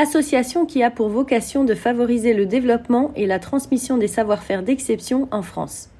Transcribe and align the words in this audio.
association 0.00 0.64
qui 0.64 0.82
a 0.82 0.90
pour 0.90 1.10
vocation 1.10 1.62
de 1.62 1.74
favoriser 1.74 2.32
le 2.32 2.46
développement 2.46 3.12
et 3.16 3.26
la 3.26 3.38
transmission 3.38 3.98
des 3.98 4.08
savoir-faire 4.08 4.62
d'exception 4.62 5.28
en 5.30 5.42
France. 5.42 5.90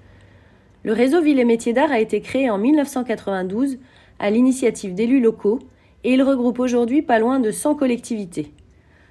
Le 0.85 0.95
réseau 0.95 1.21
Ville 1.21 1.39
et 1.39 1.45
Métiers 1.45 1.75
d'Art 1.75 1.93
a 1.93 2.01
été 2.01 2.23
créé 2.23 2.49
en 2.49 2.57
1992 2.57 3.79
à 4.19 4.31
l'initiative 4.31 4.95
d'élus 4.95 5.21
locaux 5.21 5.59
et 6.03 6.15
il 6.15 6.23
regroupe 6.23 6.61
aujourd'hui 6.61 7.03
pas 7.03 7.19
loin 7.19 7.41
de 7.41 7.51
100 7.51 7.75
collectivités. 7.75 8.55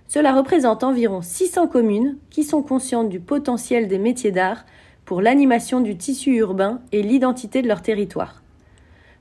Cela 0.07 0.33
représente 0.33 0.83
environ 0.83 1.21
600 1.21 1.67
communes 1.67 2.17
qui 2.31 2.43
sont 2.43 2.63
conscientes 2.63 3.09
du 3.09 3.19
potentiel 3.19 3.87
des 3.87 3.99
métiers 3.99 4.31
d'art 4.31 4.65
pour 5.05 5.21
l'animation 5.21 5.81
du 5.81 5.97
tissu 5.97 6.35
urbain 6.37 6.81
et 6.91 7.03
l'identité 7.03 7.61
de 7.61 7.67
leur 7.67 7.83
territoire. 7.83 8.41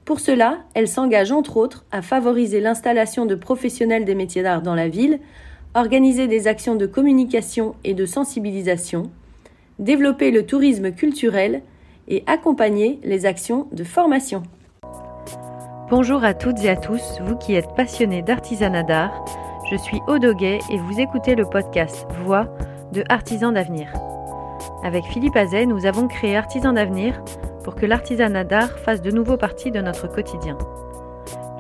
Pour 0.07 0.21
cela, 0.21 0.61
elle 0.73 0.89
s'engage 0.89 1.31
entre 1.31 1.59
autres 1.59 1.85
à 1.93 2.01
favoriser 2.01 2.63
l'installation 2.63 3.27
de 3.27 3.35
professionnels 3.35 4.07
des 4.07 4.15
métiers 4.15 4.43
d'art 4.43 4.63
dans 4.63 4.75
la 4.75 4.89
ville, 4.89 5.21
organiser 5.79 6.27
des 6.27 6.49
actions 6.49 6.75
de 6.75 6.87
communication 6.87 7.75
et 7.85 7.95
de 7.95 8.05
sensibilisation, 8.05 9.11
développer 9.79 10.31
le 10.31 10.45
tourisme 10.45 10.91
culturel 10.91 11.63
et 12.09 12.25
accompagner 12.27 12.99
les 13.05 13.27
actions 13.27 13.69
de 13.73 13.85
formation. 13.85 14.43
Bonjour 15.91 16.25
à 16.25 16.35
toutes 16.35 16.63
et 16.65 16.69
à 16.69 16.77
tous, 16.77 17.21
vous 17.25 17.37
qui 17.37 17.55
êtes 17.55 17.75
passionnés 17.75 18.23
d'artisanat 18.23 18.83
d'art. 18.83 19.25
Je 19.71 19.77
suis 19.77 20.01
Odoguet 20.07 20.59
et 20.71 20.79
vous 20.79 21.01
écoutez 21.01 21.35
le 21.35 21.45
podcast 21.45 22.07
Voix 22.25 22.49
de 22.93 23.05
Artisans 23.09 23.55
d'avenir. 23.55 23.93
Avec 24.83 25.05
Philippe 25.05 25.37
Azet, 25.37 25.67
nous 25.67 25.87
avons 25.87 26.09
créé 26.09 26.37
Artisans 26.37 26.75
d'avenir 26.75 27.23
pour 27.63 27.75
que 27.75 27.87
l'artisanat 27.87 28.45
d'art 28.45 28.79
fasse 28.79 29.03
de 29.03 29.11
nouveau 29.11 29.37
partie 29.37 29.71
de 29.71 29.81
notre 29.81 30.09
quotidien. 30.09 30.59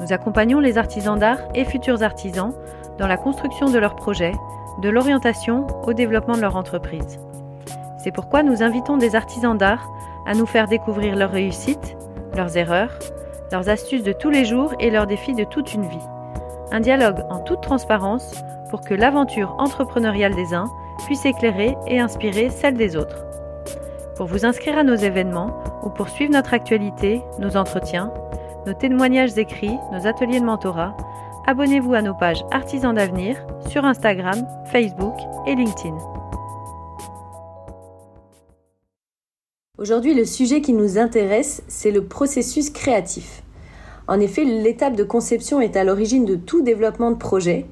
Nous 0.01 0.13
accompagnons 0.13 0.61
les 0.61 0.79
artisans 0.79 1.19
d'art 1.19 1.41
et 1.55 1.65
futurs 1.65 2.03
artisans 2.03 2.55
dans 2.99 3.07
la 3.07 3.17
construction 3.17 3.71
de 3.71 3.79
leurs 3.79 3.97
projets, 3.97 4.35
de 4.83 4.89
l'orientation 4.89 5.67
au 5.87 5.93
développement 5.93 6.35
de 6.35 6.41
leur 6.41 6.57
entreprise. 6.57 7.19
C'est 7.99 8.13
pourquoi 8.13 8.43
nous 8.43 8.63
invitons 8.63 8.97
des 8.97 9.15
artisans 9.17 9.57
d'art 9.57 9.89
à 10.27 10.35
nous 10.35 10.47
faire 10.47 10.69
découvrir 10.69 11.17
leurs 11.17 11.31
réussites, 11.31 11.97
leurs 12.37 12.57
erreurs, 12.57 12.99
leurs 13.51 13.69
astuces 13.69 14.03
de 14.03 14.13
tous 14.13 14.31
les 14.31 14.45
jours 14.45 14.75
et 14.79 14.91
leurs 14.91 15.07
défis 15.07 15.35
de 15.35 15.45
toute 15.45 15.75
une 15.75 15.87
vie. 15.87 16.07
Un 16.71 16.81
dialogue 16.81 17.25
en 17.31 17.39
toute 17.41 17.63
transparence 17.63 18.35
pour 18.71 18.83
que 18.83 18.95
l'aventure 18.95 19.55
entrepreneuriale 19.59 20.35
des 20.35 20.55
uns 20.55 20.71
puisse 21.07 21.25
éclairer 21.25 21.77
et 21.87 21.99
inspirer 22.01 22.51
celle 22.51 22.75
des 22.75 22.97
autres. 22.97 23.25
Pour 24.17 24.27
vous 24.27 24.45
inscrire 24.45 24.77
à 24.77 24.83
nos 24.83 24.97
événements 24.97 25.63
ou 25.83 25.91
pour 25.91 26.09
suivre 26.09 26.33
notre 26.33 26.53
actualité, 26.53 27.23
nos 27.39 27.57
entretiens, 27.57 28.13
nos 28.67 28.75
témoignages 28.75 29.39
écrits, 29.39 29.79
nos 29.93 30.07
ateliers 30.07 30.41
de 30.41 30.45
mentorat, 30.45 30.97
abonnez-vous 31.49 31.95
à 31.95 32.03
nos 32.03 32.13
pages 32.13 32.45
Artisans 32.51 32.95
d'avenir 32.95 33.35
sur 33.71 33.87
Instagram, 33.87 34.47
Facebook 34.71 35.15
et 35.47 35.55
LinkedIn. 35.55 35.97
Aujourd'hui, 39.79 40.13
le 40.13 40.27
sujet 40.27 40.61
qui 40.61 40.75
nous 40.75 40.99
intéresse, 40.99 41.63
c'est 41.67 41.91
le 41.91 42.05
processus 42.05 42.69
créatif. 42.69 43.43
En 44.09 44.21
effet, 44.21 44.45
l'étape 44.45 44.95
de 44.95 45.05
conception 45.05 45.59
est 45.59 45.75
à 45.75 45.85
l'origine 45.85 46.27
de 46.27 46.35
tout 46.35 46.61
développement 46.61 47.13
de 47.13 47.17
projet, 47.17 47.65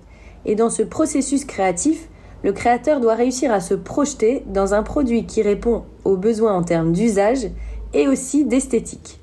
et 0.47 0.55
dans 0.55 0.71
ce 0.71 0.83
processus 0.83 1.45
créatif, 1.45 2.09
le 2.45 2.53
créateur 2.53 2.99
doit 2.99 3.15
réussir 3.15 3.53
à 3.53 3.61
se 3.61 3.75
projeter 3.75 4.43
dans 4.47 4.73
un 4.73 4.85
produit 4.85 5.27
qui 5.27 5.43
répond 5.43 5.85
aux 6.05 6.17
besoins 6.17 6.55
en 6.55 6.63
termes 6.63 6.95
d'usage 6.95 7.49
et 7.93 8.09
aussi 8.09 8.47
d'esthétique. 8.47 9.21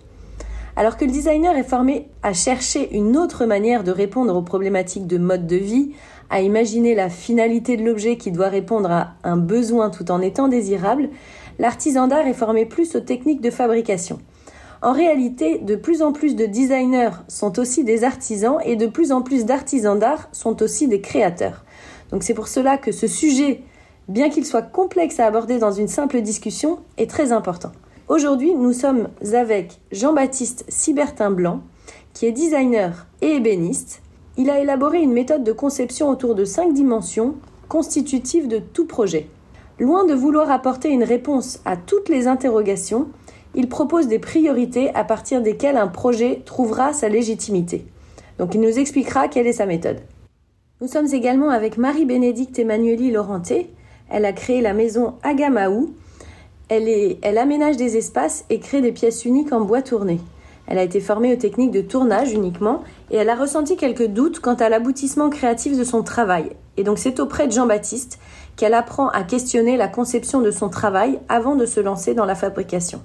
Alors 0.75 0.97
que 0.97 1.06
le 1.06 1.11
designer 1.11 1.56
est 1.56 1.63
formé 1.63 2.07
à 2.23 2.34
chercher 2.34 2.95
une 2.95 3.16
autre 3.16 3.45
manière 3.45 3.84
de 3.84 3.91
répondre 3.91 4.35
aux 4.35 4.41
problématiques 4.41 5.06
de 5.06 5.19
mode 5.19 5.45
de 5.45 5.56
vie, 5.56 5.91
à 6.31 6.41
imaginer 6.41 6.95
la 6.95 7.09
finalité 7.09 7.78
de 7.78 7.84
l'objet 7.84 8.17
qui 8.17 8.31
doit 8.31 8.47
répondre 8.47 8.89
à 8.89 9.13
un 9.23 9.38
besoin 9.38 9.91
tout 9.91 10.09
en 10.09 10.19
étant 10.19 10.47
désirable, 10.47 11.09
l'artisan 11.59 12.07
d'art 12.07 12.25
est 12.25 12.33
formé 12.33 12.66
plus 12.66 12.95
aux 12.95 13.01
techniques 13.01 13.41
de 13.41 13.51
fabrication. 13.51 14.17
En 14.81 14.94
réalité, 14.94 15.59
de 15.59 15.75
plus 15.75 16.01
en 16.01 16.12
plus 16.12 16.35
de 16.35 16.47
designers 16.47 17.12
sont 17.28 17.59
aussi 17.59 17.83
des 17.83 18.03
artisans 18.03 18.57
et 18.66 18.75
de 18.75 18.88
plus 18.88 19.12
en 19.12 19.22
plus 19.22 19.45
d'artisans 19.45 19.97
d'art 19.97 20.28
sont 20.31 20.63
aussi 20.63 20.88
des 20.88 21.01
créateurs. 21.01 21.63
Donc 22.09 22.23
c'est 22.23 22.33
pour 22.33 22.47
cela 22.47 22.78
que 22.78 22.91
ce 22.91 23.07
sujet, 23.07 23.62
bien 24.07 24.29
qu'il 24.29 24.45
soit 24.45 24.63
complexe 24.63 25.19
à 25.19 25.28
aborder 25.28 25.59
dans 25.59 25.72
une 25.72 25.88
simple 25.88 26.22
discussion, 26.22 26.79
est 26.97 27.09
très 27.09 27.31
important. 27.31 27.72
Aujourd'hui, 28.09 28.53
nous 28.53 28.74
sommes 28.74 29.08
avec 29.34 29.80
Jean-Baptiste 29.94 30.66
Sibertin 30.68 31.31
Blanc, 31.31 31.62
qui 32.14 32.25
est 32.25 32.34
designer 32.34 33.08
et 33.22 33.36
ébéniste. 33.36 34.02
Il 34.36 34.50
a 34.50 34.59
élaboré 34.59 35.02
une 35.02 35.14
méthode 35.14 35.46
de 35.46 35.53
conception 35.53 36.09
autour 36.09 36.36
de 36.36 36.44
cinq 36.44 36.74
dimensions 36.74 37.36
constitutives 37.69 38.50
de 38.50 38.59
tout 38.59 38.86
projet. 38.86 39.30
Loin 39.80 40.06
de 40.06 40.13
vouloir 40.13 40.52
apporter 40.52 40.90
une 40.90 41.03
réponse 41.03 41.62
à 41.63 41.78
toutes 41.78 42.09
les 42.09 42.28
interrogations, 42.28 43.08
il 43.56 43.69
propose 43.69 44.08
des 44.08 44.19
priorités 44.19 44.94
à 44.96 45.06
partir 45.06 45.42
desquelles 45.42 45.78
un 45.78 45.88
projet 45.88 46.42
trouvera 46.44 46.92
sa 46.92 47.08
légitimité. 47.08 47.86
Donc 48.38 48.53
il 48.53 48.59
nous 48.59 48.80
expliquera 48.80 49.30
quelle 49.30 49.47
est 49.47 49.53
sa 49.53 49.66
méthode. 49.66 50.02
Nous 50.81 50.88
sommes 50.90 51.08
également 51.13 51.50
avec 51.50 51.78
Marie-Bénédicte 51.78 52.59
Emmanueli 52.59 53.12
Laurenté. 53.12 53.69
Elle 54.09 54.25
a 54.25 54.34
créé 54.34 54.59
la 54.59 54.74
maison 54.74 55.13
Agamaou. 55.24 55.94
Elle, 56.75 57.38
aménage 57.38 57.78
des 57.78 57.97
espaces 57.97 58.45
et 58.50 58.59
crée 58.59 58.81
des 58.81 58.91
pièces 58.91 59.25
uniques 59.25 59.53
en 59.53 59.61
bois 59.61 59.84
tourné. 59.84 60.19
Elle 60.66 60.79
a 60.79 60.84
été 60.84 61.00
formée 61.00 61.31
aux 61.31 61.38
techniques 61.38 61.69
de 61.69 61.81
tournage 61.81 62.34
uniquement 62.34 62.84
et 63.11 63.17
elle 63.17 63.29
a 63.29 63.35
ressenti 63.35 63.78
quelques 63.78 64.07
doutes 64.07 64.39
quant 64.39 64.56
à 64.56 64.69
l'aboutissement 64.69 65.29
créatif 65.29 65.78
de 65.78 65.83
son 65.83 66.01
travail. 66.01 66.50
Et 66.78 66.83
donc 66.83 66.97
c'est 66.97 67.19
auprès 67.19 67.45
de 67.45 67.51
Jean-Baptiste 67.51 68.17
qu'elle 68.56 68.73
apprend 68.73 69.09
à 69.09 69.22
questionner 69.22 69.78
la 69.78 69.88
conception 69.88 70.41
de 70.41 70.50
son 70.50 70.69
travail 70.69 71.19
avant 71.29 71.56
de 71.56 71.67
se 71.67 71.79
lancer 71.79 72.16
dans 72.16 72.25
la 72.25 72.33
fabrication. 72.33 73.03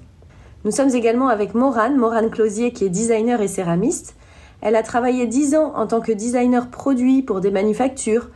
Nous 0.65 0.71
sommes 0.71 0.95
également 0.95 1.27
avec 1.27 1.53
Morane, 1.53 1.95
Morane 1.95 2.31
Closier 2.31 2.71
qui 2.71 2.85
est 2.85 2.89
designer 2.89 3.39
et 3.39 3.47
céramiste. 3.47 4.15
Elle 4.61 4.75
a 4.75 4.83
travaillé 4.83 5.27
dix 5.27 5.53
ans 5.53 5.73
en 5.75 5.85
tant 5.85 6.01
que 6.01 6.11
designer 6.11 6.69
produit 6.69 7.21
pour 7.21 7.39
des 7.39 7.51
manufactures, 7.51 8.29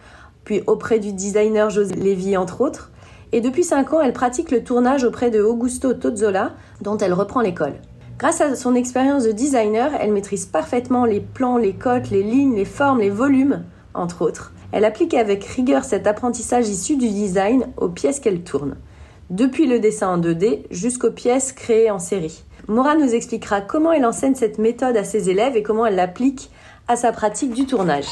puis 0.43 0.61
auprès 0.67 0.99
du 0.99 1.11
designer 1.11 1.71
José 1.71 1.95
Lévy 1.95 2.37
entre 2.37 2.61
autres. 2.61 2.91
Et 3.35 3.41
depuis 3.41 3.63
cinq 3.63 3.93
ans, 3.93 3.99
elle 3.99 4.13
pratique 4.13 4.51
le 4.51 4.63
tournage 4.63 5.03
auprès 5.03 5.31
de 5.31 5.41
Augusto 5.41 5.95
Tozzola, 5.95 6.51
dont 6.81 6.99
elle 6.99 7.13
reprend 7.13 7.41
l'école. 7.41 7.73
Grâce 8.19 8.41
à 8.41 8.55
son 8.55 8.75
expérience 8.75 9.23
de 9.23 9.31
designer, 9.31 9.91
elle 9.99 10.11
maîtrise 10.11 10.45
parfaitement 10.45 11.05
les 11.05 11.19
plans, 11.19 11.57
les 11.57 11.73
cotes, 11.73 12.11
les 12.11 12.21
lignes, 12.21 12.55
les 12.55 12.63
formes, 12.63 12.99
les 12.99 13.09
volumes, 13.09 13.63
entre 13.95 14.21
autres. 14.21 14.53
Elle 14.71 14.85
applique 14.85 15.15
avec 15.15 15.43
rigueur 15.45 15.83
cet 15.83 16.05
apprentissage 16.05 16.69
issu 16.69 16.95
du 16.95 17.09
design 17.09 17.65
aux 17.77 17.89
pièces 17.89 18.19
qu'elle 18.19 18.43
tourne, 18.43 18.75
depuis 19.31 19.65
le 19.65 19.79
dessin 19.79 20.09
en 20.09 20.19
2D 20.19 20.67
jusqu'aux 20.69 21.09
pièces 21.09 21.53
créées 21.53 21.89
en 21.89 21.97
série. 21.97 22.43
Maura 22.67 22.95
nous 22.95 23.15
expliquera 23.15 23.61
comment 23.61 23.91
elle 23.91 24.05
enseigne 24.05 24.35
cette 24.35 24.59
méthode 24.59 24.95
à 24.95 25.03
ses 25.03 25.31
élèves 25.31 25.57
et 25.57 25.63
comment 25.63 25.87
elle 25.87 25.95
l'applique 25.95 26.51
à 26.87 26.95
sa 26.95 27.11
pratique 27.11 27.53
du 27.53 27.65
tournage. 27.65 28.05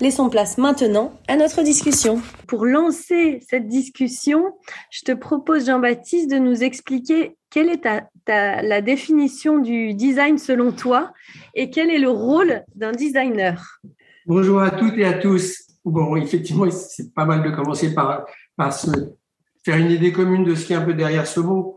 Laissons 0.00 0.30
place 0.30 0.56
maintenant 0.56 1.12
à 1.28 1.36
notre 1.36 1.62
discussion. 1.62 2.22
Pour 2.46 2.64
lancer 2.64 3.40
cette 3.48 3.68
discussion, 3.68 4.54
je 4.90 5.02
te 5.02 5.12
propose, 5.12 5.66
Jean-Baptiste, 5.66 6.30
de 6.30 6.38
nous 6.38 6.62
expliquer 6.62 7.36
quelle 7.50 7.68
est 7.68 7.86
la 8.26 8.80
définition 8.80 9.58
du 9.58 9.94
design 9.94 10.38
selon 10.38 10.72
toi 10.72 11.12
et 11.54 11.70
quel 11.70 11.90
est 11.90 11.98
le 11.98 12.08
rôle 12.10 12.64
d'un 12.74 12.92
designer. 12.92 13.80
Bonjour 14.26 14.60
à 14.60 14.70
toutes 14.70 14.96
et 14.96 15.04
à 15.04 15.14
tous. 15.14 15.66
Bon, 15.84 16.16
effectivement, 16.16 16.70
c'est 16.70 17.12
pas 17.12 17.24
mal 17.24 17.42
de 17.42 17.50
commencer 17.50 17.94
par, 17.94 18.26
par 18.56 18.72
se 18.72 18.90
faire 19.64 19.76
une 19.76 19.90
idée 19.90 20.12
commune 20.12 20.44
de 20.44 20.54
ce 20.54 20.64
qui 20.66 20.72
est 20.72 20.76
un 20.76 20.84
peu 20.84 20.94
derrière 20.94 21.26
ce 21.26 21.40
mot. 21.40 21.76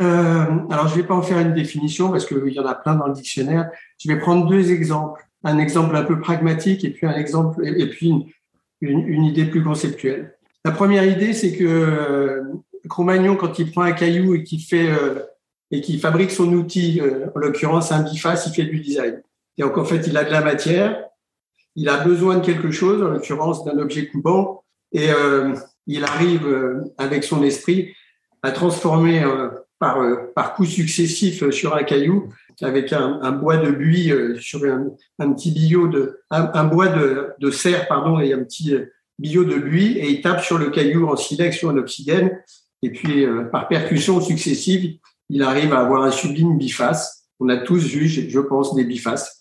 Euh, 0.00 0.46
alors, 0.70 0.88
je 0.88 0.96
ne 0.96 1.00
vais 1.02 1.06
pas 1.06 1.14
en 1.14 1.22
faire 1.22 1.38
une 1.38 1.54
définition 1.54 2.10
parce 2.10 2.26
qu'il 2.26 2.52
y 2.52 2.60
en 2.60 2.66
a 2.66 2.74
plein 2.74 2.94
dans 2.94 3.06
le 3.06 3.12
dictionnaire. 3.12 3.70
Je 3.98 4.08
vais 4.08 4.18
prendre 4.18 4.48
deux 4.48 4.70
exemples. 4.72 5.22
Un 5.44 5.58
exemple 5.58 5.96
un 5.96 6.04
peu 6.04 6.20
pragmatique 6.20 6.84
et 6.84 6.90
puis 6.90 7.06
un 7.06 7.14
exemple 7.14 7.66
et 7.66 7.88
puis 7.88 8.34
une, 8.80 9.24
idée 9.24 9.44
plus 9.44 9.62
conceptuelle. 9.62 10.36
La 10.64 10.72
première 10.72 11.04
idée, 11.04 11.32
c'est 11.32 11.56
que 11.56 11.64
euh, 11.64 12.42
Cro-Magnon, 12.88 13.36
quand 13.36 13.58
il 13.58 13.70
prend 13.70 13.82
un 13.82 13.92
caillou 13.92 14.34
et 14.34 14.44
qu'il 14.44 14.60
fait 14.60 14.90
euh, 14.90 15.20
et 15.70 15.80
qu'il 15.80 15.98
fabrique 16.00 16.30
son 16.30 16.52
outil, 16.52 17.00
euh, 17.00 17.26
en 17.34 17.38
l'occurrence 17.38 17.92
un 17.92 18.02
biface, 18.02 18.46
il 18.46 18.52
fait 18.52 18.64
du 18.64 18.80
design. 18.80 19.22
Et 19.58 19.62
donc 19.62 19.78
en 19.78 19.84
fait, 19.84 20.06
il 20.06 20.16
a 20.16 20.24
de 20.24 20.30
la 20.30 20.40
matière, 20.40 21.04
il 21.76 21.88
a 21.88 21.98
besoin 21.98 22.38
de 22.38 22.44
quelque 22.44 22.70
chose, 22.70 23.02
en 23.02 23.08
l'occurrence 23.08 23.64
d'un 23.64 23.78
objet 23.78 24.06
coupant, 24.06 24.64
et 24.92 25.08
il 25.86 26.04
arrive 26.04 26.82
avec 26.98 27.24
son 27.24 27.42
esprit 27.42 27.94
à 28.42 28.50
transformer 28.50 29.24
par, 29.78 29.98
par 30.34 30.54
coups 30.54 30.68
successifs 30.68 31.48
sur 31.48 31.74
un 31.74 31.82
caillou 31.82 32.28
avec 32.62 32.92
un, 32.92 33.32
bois 33.32 33.56
de 33.56 33.70
buis 33.70 34.12
sur 34.40 34.62
un, 34.64 35.32
petit 35.32 35.50
billot 35.50 35.88
de 35.88 36.20
un, 36.30 36.64
bois 36.64 36.88
de, 36.88 37.32
de 37.38 37.50
serre 37.50 37.88
pardon 37.88 38.20
et 38.20 38.32
un 38.32 38.44
petit 38.44 38.74
billot 39.18 39.44
de 39.44 39.56
buis 39.56 39.98
et 39.98 40.08
il 40.10 40.20
tape 40.20 40.42
sur 40.42 40.58
le 40.58 40.70
caillou 40.70 41.08
en 41.08 41.16
silex 41.16 41.62
ou 41.62 41.68
en 41.68 41.76
obsidienne 41.76 42.38
et 42.82 42.90
puis 42.90 43.26
par 43.50 43.68
percussion 43.68 44.20
successive 44.20 44.98
il 45.32 45.42
arrive 45.42 45.72
à 45.72 45.80
avoir 45.80 46.02
un 46.02 46.10
sublime 46.10 46.58
biface. 46.58 47.26
On 47.40 47.48
a 47.48 47.56
tous 47.56 47.86
vu, 47.86 48.06
je 48.06 48.38
pense, 48.38 48.74
des 48.74 48.84
bifaces 48.84 49.40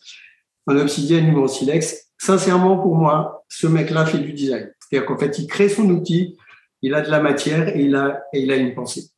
en 0.66 0.78
obsidienne 0.78 1.36
ou 1.36 1.44
en 1.44 1.48
silex. 1.50 2.14
Sincèrement, 2.18 2.78
pour 2.78 2.96
moi, 2.96 3.44
ce 3.50 3.68
mec-là 3.68 4.06
fait 4.06 4.20
du 4.20 4.32
design. 4.32 4.72
C'est-à-dire 4.80 5.06
qu'en 5.06 5.18
fait, 5.18 5.38
il 5.38 5.48
crée 5.48 5.68
son 5.68 5.90
outil, 5.90 6.38
il 6.82 6.94
a 6.94 7.02
de 7.02 7.12
la 7.12 7.20
matière 7.20 7.76
il 7.76 7.96
a, 7.96 8.24
et 8.32 8.40
il 8.40 8.52
a 8.52 8.56
une 8.56 8.74
pensée. 8.74 9.11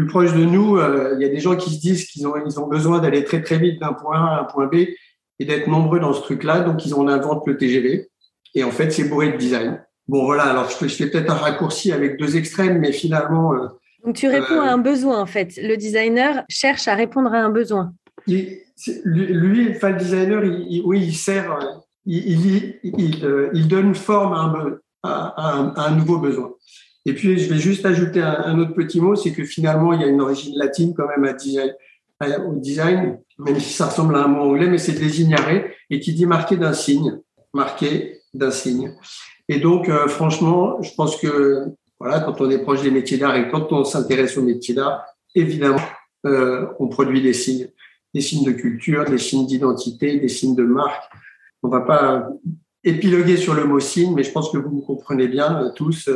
Plus 0.00 0.06
proche 0.06 0.32
de 0.32 0.46
nous, 0.46 0.78
euh, 0.78 1.14
il 1.18 1.20
y 1.20 1.26
a 1.26 1.28
des 1.28 1.40
gens 1.40 1.56
qui 1.56 1.74
se 1.74 1.78
disent 1.78 2.06
qu'ils 2.06 2.26
ont, 2.26 2.32
ils 2.46 2.58
ont 2.58 2.66
besoin 2.66 3.00
d'aller 3.00 3.22
très 3.22 3.42
très 3.42 3.58
vite 3.58 3.78
d'un 3.82 3.92
point 3.92 4.16
A 4.16 4.36
à 4.36 4.40
un 4.40 4.44
point 4.44 4.66
B 4.66 4.76
et 5.38 5.44
d'être 5.44 5.66
nombreux 5.66 6.00
dans 6.00 6.14
ce 6.14 6.22
truc-là, 6.22 6.60
donc 6.60 6.86
ils 6.86 6.94
en 6.94 7.06
inventent 7.06 7.46
le 7.46 7.58
TGV. 7.58 8.08
Et 8.54 8.64
en 8.64 8.70
fait, 8.70 8.90
c'est 8.92 9.04
bourré 9.04 9.30
de 9.32 9.36
design. 9.36 9.84
Bon, 10.08 10.24
voilà. 10.24 10.44
Alors, 10.44 10.70
je 10.70 10.88
fais 10.88 11.06
peut-être 11.10 11.30
un 11.30 11.34
raccourci 11.34 11.92
avec 11.92 12.18
deux 12.18 12.38
extrêmes, 12.38 12.78
mais 12.78 12.92
finalement, 12.92 13.52
euh, 13.52 13.66
donc 14.02 14.16
tu 14.16 14.26
réponds 14.26 14.62
à 14.62 14.68
euh, 14.68 14.72
un 14.72 14.78
besoin 14.78 15.20
en 15.20 15.26
fait. 15.26 15.58
Le 15.62 15.76
designer 15.76 16.44
cherche 16.48 16.88
à 16.88 16.94
répondre 16.94 17.34
à 17.34 17.38
un 17.40 17.50
besoin. 17.50 17.92
lui, 18.26 18.62
le 19.04 19.98
designer, 19.98 20.42
oui, 20.86 21.00
il 21.08 21.14
sert, 21.14 21.58
il, 22.06 23.68
donne 23.68 23.94
forme 23.94 24.78
à 25.02 25.74
un, 25.76 25.90
nouveau 25.94 26.16
besoin. 26.16 26.54
Et 27.06 27.14
puis 27.14 27.38
je 27.38 27.52
vais 27.52 27.58
juste 27.58 27.86
ajouter 27.86 28.22
un, 28.22 28.58
autre 28.58 28.74
petit 28.74 29.00
mot, 29.00 29.16
c'est 29.16 29.32
que 29.32 29.44
finalement 29.44 29.92
il 29.92 30.00
y 30.00 30.04
a 30.04 30.08
une 30.08 30.20
origine 30.20 30.56
latine 30.56 30.94
quand 30.94 31.08
même 31.08 31.24
au 32.46 32.54
design, 32.56 33.18
même 33.38 33.58
si 33.58 33.72
ça 33.72 33.86
ressemble 33.86 34.14
à 34.16 34.24
un 34.24 34.28
mot 34.28 34.42
anglais, 34.42 34.68
mais 34.68 34.78
c'est 34.78 34.92
désignare 34.92 35.48
et 35.88 36.00
qui 36.00 36.12
dit 36.12 36.26
marqué 36.26 36.56
d'un 36.56 36.74
signe, 36.74 37.20
marqué 37.54 38.20
d'un 38.34 38.50
signe. 38.50 38.94
Et 39.48 39.58
donc, 39.58 39.88
euh, 39.88 40.06
franchement, 40.06 40.80
je 40.80 40.94
pense 40.94 41.16
que 41.16 41.64
voilà, 41.98 42.20
quand 42.20 42.40
on 42.40 42.50
est 42.50 42.62
proche 42.62 42.82
des 42.82 42.90
métiers 42.90 43.18
d'art 43.18 43.34
et 43.34 43.48
quand 43.48 43.72
on 43.72 43.84
s'intéresse 43.84 44.36
aux 44.36 44.42
métiers 44.42 44.74
d'art, 44.74 45.04
évidemment, 45.34 45.80
euh, 46.26 46.66
on 46.78 46.88
produit 46.88 47.20
des 47.20 47.32
signes, 47.32 47.68
des 48.14 48.20
signes 48.20 48.44
de 48.44 48.52
culture, 48.52 49.04
des 49.04 49.18
signes 49.18 49.46
d'identité, 49.46 50.18
des 50.18 50.28
signes 50.28 50.54
de 50.54 50.62
marque. 50.62 51.02
On 51.62 51.68
va 51.68 51.80
pas 51.80 52.28
épiloguer 52.84 53.36
sur 53.36 53.54
le 53.54 53.64
mot 53.64 53.80
signe, 53.80 54.14
mais 54.14 54.22
je 54.22 54.30
pense 54.30 54.50
que 54.50 54.58
vous 54.58 54.80
comprenez 54.82 55.28
bien 55.28 55.64
euh, 55.64 55.70
tous 55.74 56.08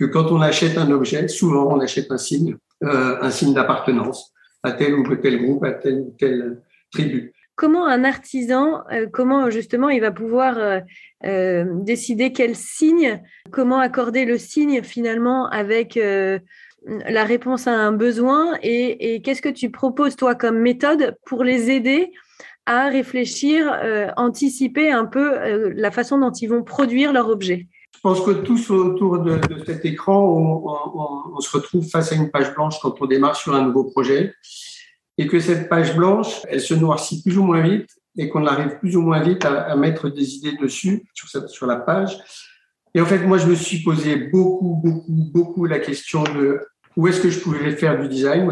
que 0.00 0.06
quand 0.06 0.32
on 0.32 0.40
achète 0.40 0.78
un 0.78 0.90
objet, 0.90 1.28
souvent 1.28 1.76
on 1.76 1.78
achète 1.78 2.10
un 2.10 2.16
signe, 2.16 2.56
euh, 2.82 3.18
un 3.20 3.30
signe 3.30 3.52
d'appartenance 3.52 4.32
à 4.62 4.72
tel 4.72 4.94
ou 4.94 5.16
tel 5.16 5.42
groupe, 5.42 5.62
à 5.62 5.72
telle 5.72 6.00
ou 6.00 6.16
telle 6.18 6.62
tribu. 6.90 7.34
Comment 7.54 7.86
un 7.86 8.04
artisan, 8.04 8.84
euh, 8.90 9.06
comment 9.12 9.50
justement 9.50 9.90
il 9.90 10.00
va 10.00 10.10
pouvoir 10.10 10.56
euh, 10.56 10.80
euh, 11.26 11.66
décider 11.82 12.32
quel 12.32 12.56
signe, 12.56 13.20
comment 13.50 13.78
accorder 13.78 14.24
le 14.24 14.38
signe 14.38 14.82
finalement 14.82 15.46
avec 15.50 15.96
la 15.96 17.24
réponse 17.24 17.66
à 17.66 17.72
un 17.72 17.92
besoin 17.92 18.56
et, 18.62 19.20
qu'est-ce 19.20 19.42
que 19.42 19.50
tu 19.50 19.70
proposes 19.70 20.16
toi 20.16 20.34
comme 20.34 20.58
méthode 20.58 21.14
pour 21.26 21.44
les 21.44 21.70
aider 21.70 22.10
à 22.64 22.88
réfléchir, 22.88 23.78
anticiper 24.16 24.90
un 24.90 25.04
peu 25.04 25.70
la 25.74 25.90
façon 25.90 26.18
dont 26.18 26.32
ils 26.32 26.46
vont 26.46 26.62
produire 26.62 27.12
leur 27.12 27.28
objet? 27.28 27.68
Je 27.94 28.00
pense 28.00 28.22
que 28.22 28.30
tous 28.30 28.70
autour 28.70 29.18
de, 29.18 29.38
cet 29.66 29.84
écran, 29.84 30.24
on, 31.34 31.40
se 31.40 31.54
retrouve 31.54 31.86
face 31.86 32.12
à 32.12 32.14
une 32.14 32.30
page 32.30 32.54
blanche 32.54 32.78
quand 32.80 32.94
on 33.00 33.06
démarre 33.06 33.36
sur 33.36 33.54
un 33.54 33.62
nouveau 33.62 33.84
projet 33.84 34.34
et 35.18 35.26
que 35.26 35.38
cette 35.38 35.68
page 35.68 35.94
blanche, 35.94 36.40
elle 36.48 36.62
se 36.62 36.72
noircit 36.72 37.22
plus 37.22 37.36
ou 37.36 37.44
moins 37.44 37.60
vite 37.60 37.90
et 38.16 38.30
qu'on 38.30 38.46
arrive 38.46 38.78
plus 38.78 38.96
ou 38.96 39.02
moins 39.02 39.20
vite 39.20 39.44
à, 39.44 39.76
mettre 39.76 40.08
des 40.08 40.34
idées 40.36 40.56
dessus, 40.56 41.06
sur, 41.14 41.66
la 41.66 41.76
page. 41.76 42.18
Et 42.94 43.00
en 43.00 43.06
fait, 43.06 43.18
moi, 43.18 43.36
je 43.36 43.46
me 43.46 43.54
suis 43.54 43.82
posé 43.82 44.16
beaucoup, 44.16 44.80
beaucoup, 44.82 45.12
beaucoup 45.12 45.66
la 45.66 45.78
question 45.78 46.22
de 46.24 46.58
où 46.96 47.06
est-ce 47.06 47.20
que 47.20 47.30
je 47.30 47.40
pouvais 47.40 47.70
faire 47.76 48.00
du 48.00 48.08
design, 48.08 48.50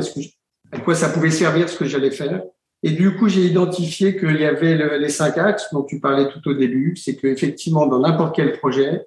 à 0.73 0.81
quoi 0.81 0.95
ça 0.95 1.09
pouvait 1.09 1.31
servir 1.31 1.69
ce 1.69 1.79
que 1.79 1.87
j'allais 1.87 2.11
faire. 2.11 2.43
Et 2.83 2.91
du 2.91 3.17
coup, 3.17 3.29
j'ai 3.29 3.47
identifié 3.47 4.17
qu'il 4.17 4.39
y 4.41 4.45
avait 4.45 4.99
les 4.99 5.09
cinq 5.09 5.39
axes 5.39 5.69
dont 5.73 5.85
tu 5.85 6.01
parlais 6.01 6.29
tout 6.29 6.47
au 6.49 6.55
début. 6.55 6.95
C'est 6.97 7.17
qu'effectivement, 7.17 7.87
dans 7.87 8.01
n'importe 8.01 8.37
quel 8.37 8.53
projet, 8.59 9.07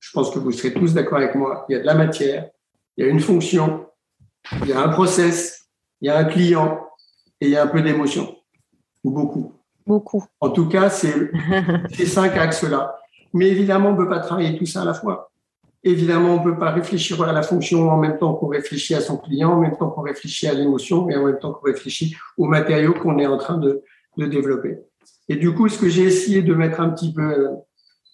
je 0.00 0.10
pense 0.12 0.30
que 0.30 0.38
vous 0.38 0.52
serez 0.52 0.72
tous 0.72 0.94
d'accord 0.94 1.18
avec 1.18 1.34
moi, 1.34 1.66
il 1.68 1.74
y 1.74 1.76
a 1.76 1.80
de 1.80 1.86
la 1.86 1.94
matière, 1.94 2.48
il 2.96 3.04
y 3.04 3.08
a 3.08 3.10
une 3.10 3.20
fonction, 3.20 3.86
il 4.62 4.68
y 4.68 4.72
a 4.72 4.80
un 4.80 4.88
process, 4.88 5.68
il 6.00 6.06
y 6.06 6.10
a 6.10 6.18
un 6.18 6.24
client, 6.24 6.88
et 7.40 7.46
il 7.46 7.52
y 7.52 7.56
a 7.56 7.62
un 7.62 7.66
peu 7.66 7.82
d'émotion, 7.82 8.36
ou 9.04 9.10
beaucoup. 9.10 9.52
Beaucoup. 9.86 10.24
En 10.40 10.50
tout 10.50 10.68
cas, 10.68 10.90
c'est 10.90 11.30
ces 11.92 12.06
cinq 12.06 12.36
axes-là. 12.36 12.98
Mais 13.32 13.48
évidemment, 13.48 13.90
on 13.90 13.92
ne 13.92 13.96
peut 13.96 14.08
pas 14.08 14.20
travailler 14.20 14.58
tout 14.58 14.66
ça 14.66 14.82
à 14.82 14.84
la 14.84 14.94
fois. 14.94 15.30
Évidemment, 15.84 16.34
on 16.34 16.44
ne 16.44 16.44
peut 16.44 16.58
pas 16.58 16.72
réfléchir 16.72 17.22
à 17.22 17.32
la 17.32 17.42
fonction 17.42 17.88
en 17.88 17.96
même 17.98 18.18
temps 18.18 18.34
qu'on 18.34 18.48
réfléchit 18.48 18.94
à 18.94 19.00
son 19.00 19.16
client, 19.16 19.52
en 19.52 19.60
même 19.60 19.76
temps 19.76 19.90
qu'on 19.90 20.02
réfléchit 20.02 20.48
à 20.48 20.54
l'émotion, 20.54 21.08
et 21.08 21.16
en 21.16 21.24
même 21.24 21.38
temps 21.38 21.52
qu'on 21.52 21.66
réfléchit 21.66 22.16
aux 22.36 22.46
matériaux 22.46 22.94
qu'on 22.94 23.18
est 23.18 23.26
en 23.26 23.38
train 23.38 23.58
de, 23.58 23.82
de, 24.16 24.26
développer. 24.26 24.78
Et 25.28 25.36
du 25.36 25.54
coup, 25.54 25.68
ce 25.68 25.78
que 25.78 25.88
j'ai 25.88 26.02
essayé 26.02 26.42
de 26.42 26.52
mettre 26.52 26.80
un 26.80 26.90
petit 26.90 27.12
peu 27.12 27.22
euh, 27.22 27.54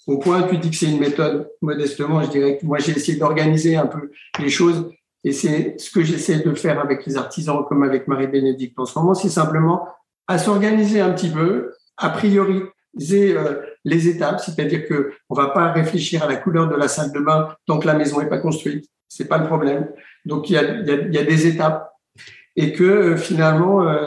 au 0.07 0.19
point, 0.19 0.43
tu 0.43 0.59
dis 0.59 0.71
que 0.71 0.77
c'est 0.77 0.91
une 0.91 1.01
méthode, 1.01 1.49
modestement, 1.63 2.23
je 2.23 2.31
dirais 2.31 2.59
que 2.59 2.67
moi, 2.67 2.79
j'ai 2.79 2.93
essayé 2.93 3.19
d'organiser 3.19 3.77
un 3.77 3.87
peu 3.87 4.11
les 4.39 4.51
choses 4.51 4.91
et 5.25 5.33
c'est 5.33 5.77
ce 5.79 5.91
que 5.91 6.03
j'essaie 6.03 6.41
de 6.41 6.55
faire 6.55 6.79
avec 6.79 7.07
les 7.07 7.17
artisans, 7.17 7.65
comme 7.67 7.83
avec 7.83 8.07
Marie-Bénédicte 8.07 8.79
en 8.79 8.85
ce 8.85 8.99
moment, 8.99 9.15
c'est 9.15 9.31
simplement 9.31 9.89
à 10.29 10.39
s'organiser 10.39 11.01
un 11.01 11.13
petit 11.13 11.31
peu, 11.31 11.73
à 11.97 12.11
prioriser 12.11 12.71
euh, 13.37 13.63
les 13.85 14.09
étapes, 14.09 14.41
c'est-à-dire 14.41 14.87
que 14.87 15.13
on 15.31 15.35
va 15.35 15.49
pas 15.49 15.73
réfléchir 15.73 16.23
à 16.23 16.29
la 16.29 16.37
couleur 16.37 16.69
de 16.69 16.75
la 16.75 16.89
salle 16.89 17.13
de 17.13 17.21
bain 17.21 17.49
tant 17.67 17.79
que 17.79 17.87
la 17.87 17.95
maison 17.95 18.21
n'est 18.21 18.29
pas 18.29 18.39
construite. 18.39 18.87
C'est 19.09 19.27
pas 19.27 19.39
le 19.39 19.47
problème. 19.47 19.89
Donc 20.27 20.51
il 20.51 20.55
y 20.55 20.59
a, 20.59 20.65
des 21.25 21.47
étapes 21.47 21.91
et 22.57 22.73
que 22.73 22.85
euh, 22.85 23.17
finalement 23.17 23.89
euh, 23.89 24.07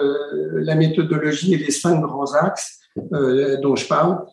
la 0.53 0.75
méthodologie 0.75 1.55
et 1.55 1.57
les 1.57 1.71
cinq 1.71 2.01
grands 2.01 2.33
axes 2.33 2.79
dont 3.61 3.75
je 3.75 3.87
parle, 3.87 4.25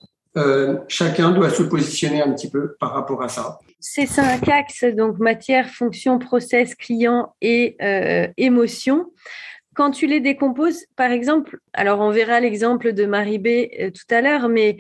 chacun 0.88 1.31
doit 1.31 1.50
se 1.50 1.62
positionner 1.62 2.22
un 2.22 2.32
petit 2.32 2.50
peu 2.50 2.75
par 2.81 2.92
rapport 2.92 3.22
à 3.22 3.28
ça. 3.28 3.58
Ces 3.87 4.06
cinq 4.06 4.49
axes, 4.49 4.85
donc 4.85 5.18
matière, 5.18 5.68
fonction, 5.68 6.18
process, 6.18 6.75
client 6.75 7.35
et 7.42 7.76
euh, 7.82 8.26
émotion. 8.37 9.12
Quand 9.75 9.90
tu 9.90 10.06
les 10.06 10.20
décomposes, 10.20 10.87
par 10.97 11.11
exemple, 11.11 11.59
alors 11.75 12.00
on 12.00 12.11
verra 12.11 12.40
l'exemple 12.40 12.94
de 12.94 13.04
Marie 13.04 13.38
B 13.38 13.47
euh, 13.47 13.90
tout 13.90 14.14
à 14.14 14.23
l'heure, 14.23 14.49
mais 14.49 14.78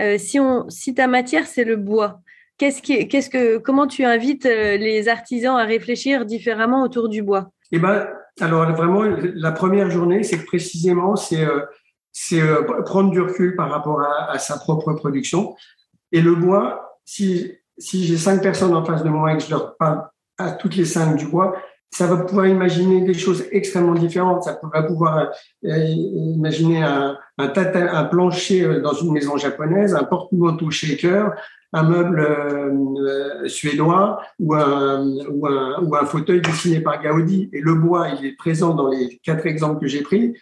euh, 0.00 0.16
si, 0.16 0.40
on, 0.40 0.68
si 0.70 0.94
ta 0.94 1.06
matière, 1.06 1.46
c'est 1.46 1.64
le 1.64 1.76
bois, 1.76 2.20
qu'est-ce 2.56 2.80
qui, 2.80 3.06
qu'est-ce 3.08 3.28
que, 3.28 3.58
comment 3.58 3.86
tu 3.86 4.04
invites 4.04 4.44
les 4.46 5.08
artisans 5.08 5.56
à 5.56 5.64
réfléchir 5.64 6.24
différemment 6.24 6.82
autour 6.82 7.08
du 7.08 7.22
bois? 7.22 7.50
Eh 7.72 7.78
ben, 7.78 8.08
alors 8.40 8.72
vraiment, 8.72 9.02
la 9.02 9.52
première 9.52 9.90
journée, 9.90 10.22
c'est 10.22 10.38
que 10.38 10.46
précisément, 10.46 11.14
c'est 11.14 11.46
c'est 12.18 12.40
prendre 12.86 13.10
du 13.10 13.20
recul 13.20 13.56
par 13.56 13.70
rapport 13.70 14.00
à, 14.00 14.38
sa 14.38 14.56
propre 14.56 14.94
production. 14.94 15.54
Et 16.12 16.22
le 16.22 16.34
bois, 16.34 16.98
si 17.04 17.52
si 17.78 18.04
j'ai 18.04 18.16
cinq 18.16 18.42
personnes 18.42 18.74
en 18.74 18.84
face 18.84 19.02
de 19.02 19.08
moi 19.08 19.32
et 19.32 19.36
que 19.36 19.42
je 19.42 19.50
leur 19.50 19.76
parle 19.76 20.08
à 20.38 20.52
toutes 20.52 20.76
les 20.76 20.84
cinq 20.84 21.16
du 21.16 21.26
bois, 21.26 21.56
ça 21.90 22.06
va 22.06 22.16
pouvoir 22.16 22.46
imaginer 22.46 23.02
des 23.02 23.14
choses 23.14 23.44
extrêmement 23.52 23.94
différentes. 23.94 24.44
Ça 24.44 24.58
va 24.72 24.82
pouvoir 24.82 25.30
euh, 25.64 25.78
imaginer 25.78 26.82
un, 26.82 27.16
plancher 28.10 28.64
euh, 28.64 28.80
dans 28.80 28.92
une 28.92 29.12
maison 29.12 29.36
japonaise, 29.36 29.94
un 29.94 30.04
porte-manteau 30.04 30.70
shaker, 30.70 31.32
un 31.72 31.82
meuble 31.84 32.20
euh, 32.20 33.48
suédois 33.48 34.20
ou 34.38 34.54
un, 34.54 35.06
ou, 35.30 35.46
un, 35.46 35.82
ou 35.82 35.96
un 35.96 36.04
fauteuil 36.04 36.40
dessiné 36.40 36.80
par 36.80 37.02
Gaudi. 37.02 37.48
Et 37.52 37.60
le 37.60 37.74
bois, 37.74 38.08
il 38.08 38.26
est 38.26 38.36
présent 38.36 38.74
dans 38.74 38.88
les 38.88 39.20
quatre 39.22 39.46
exemples 39.46 39.80
que 39.80 39.86
j'ai 39.86 40.02
pris, 40.02 40.34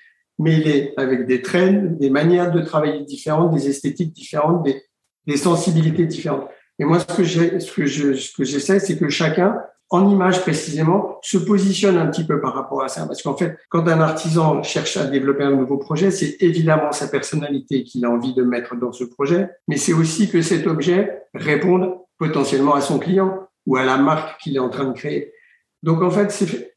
est 0.47 0.95
avec 0.97 1.27
des 1.27 1.43
traînes, 1.43 1.97
des 1.99 2.11
manières 2.11 2.51
de 2.51 2.61
travailler 2.61 3.05
différentes, 3.05 3.55
des 3.55 3.69
esthétiques 3.69 4.13
différentes, 4.13 4.65
des, 4.65 4.83
des 5.27 5.37
sensibilités 5.37 6.07
différentes. 6.07 6.49
Et 6.79 6.85
moi, 6.85 6.99
ce 6.99 7.15
que 7.15 7.23
j'ai, 7.23 7.61
ce 7.61 7.73
que 7.73 7.87
je, 7.87 8.15
ce 8.15 8.37
que 8.37 8.45
j'essaie, 8.45 8.81
c'est 8.81 8.99
que 8.99 9.09
chacun, 9.09 9.59
en 9.91 10.11
image 10.11 10.41
précisément, 10.41 11.19
se 11.23 11.39
positionne 11.39 11.97
un 11.97 12.07
petit 12.09 12.25
peu 12.25 12.41
par 12.41 12.55
rapport 12.55 12.83
à 12.83 12.89
ça. 12.89 13.07
Parce 13.07 13.23
qu'en 13.23 13.37
fait, 13.37 13.57
quand 13.69 13.87
un 13.87 14.01
artisan 14.01 14.63
cherche 14.63 14.97
à 14.97 15.07
développer 15.07 15.45
un 15.45 15.53
nouveau 15.53 15.77
projet, 15.77 16.11
c'est 16.11 16.37
évidemment 16.41 16.91
sa 16.91 17.07
personnalité 17.07 17.85
qu'il 17.85 18.05
a 18.05 18.11
envie 18.11 18.35
de 18.35 18.43
mettre 18.43 18.75
dans 18.77 18.93
ce 18.93 19.05
projet, 19.05 19.51
mais 19.69 19.77
c'est 19.77 19.93
aussi 19.93 20.29
que 20.29 20.43
cet 20.43 20.67
objet 20.67 21.23
réponde 21.33 21.95
potentiellement 22.19 22.75
à 22.75 22.81
son 22.81 22.99
client 22.99 23.47
ou 23.67 23.77
à 23.77 23.85
la 23.85 23.97
marque 23.97 24.41
qu'il 24.41 24.57
est 24.57 24.61
en 24.61 24.69
train 24.69 24.87
de 24.87 24.95
créer. 24.95 25.33
Donc 25.83 26.03
en 26.03 26.11
fait, 26.11 26.31
c'est 26.33 26.75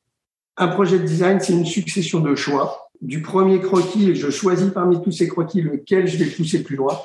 un 0.57 0.67
projet 0.67 0.99
de 0.99 1.05
design, 1.05 1.39
c'est 1.39 1.53
une 1.53 1.65
succession 1.65 2.19
de 2.19 2.35
choix. 2.35 2.86
Du 3.01 3.21
premier 3.21 3.59
croquis, 3.59 4.15
je 4.15 4.29
choisis 4.29 4.71
parmi 4.71 5.01
tous 5.01 5.11
ces 5.11 5.27
croquis 5.27 5.61
lequel 5.61 6.07
je 6.07 6.17
vais 6.17 6.29
pousser 6.29 6.63
plus 6.63 6.75
loin. 6.75 6.99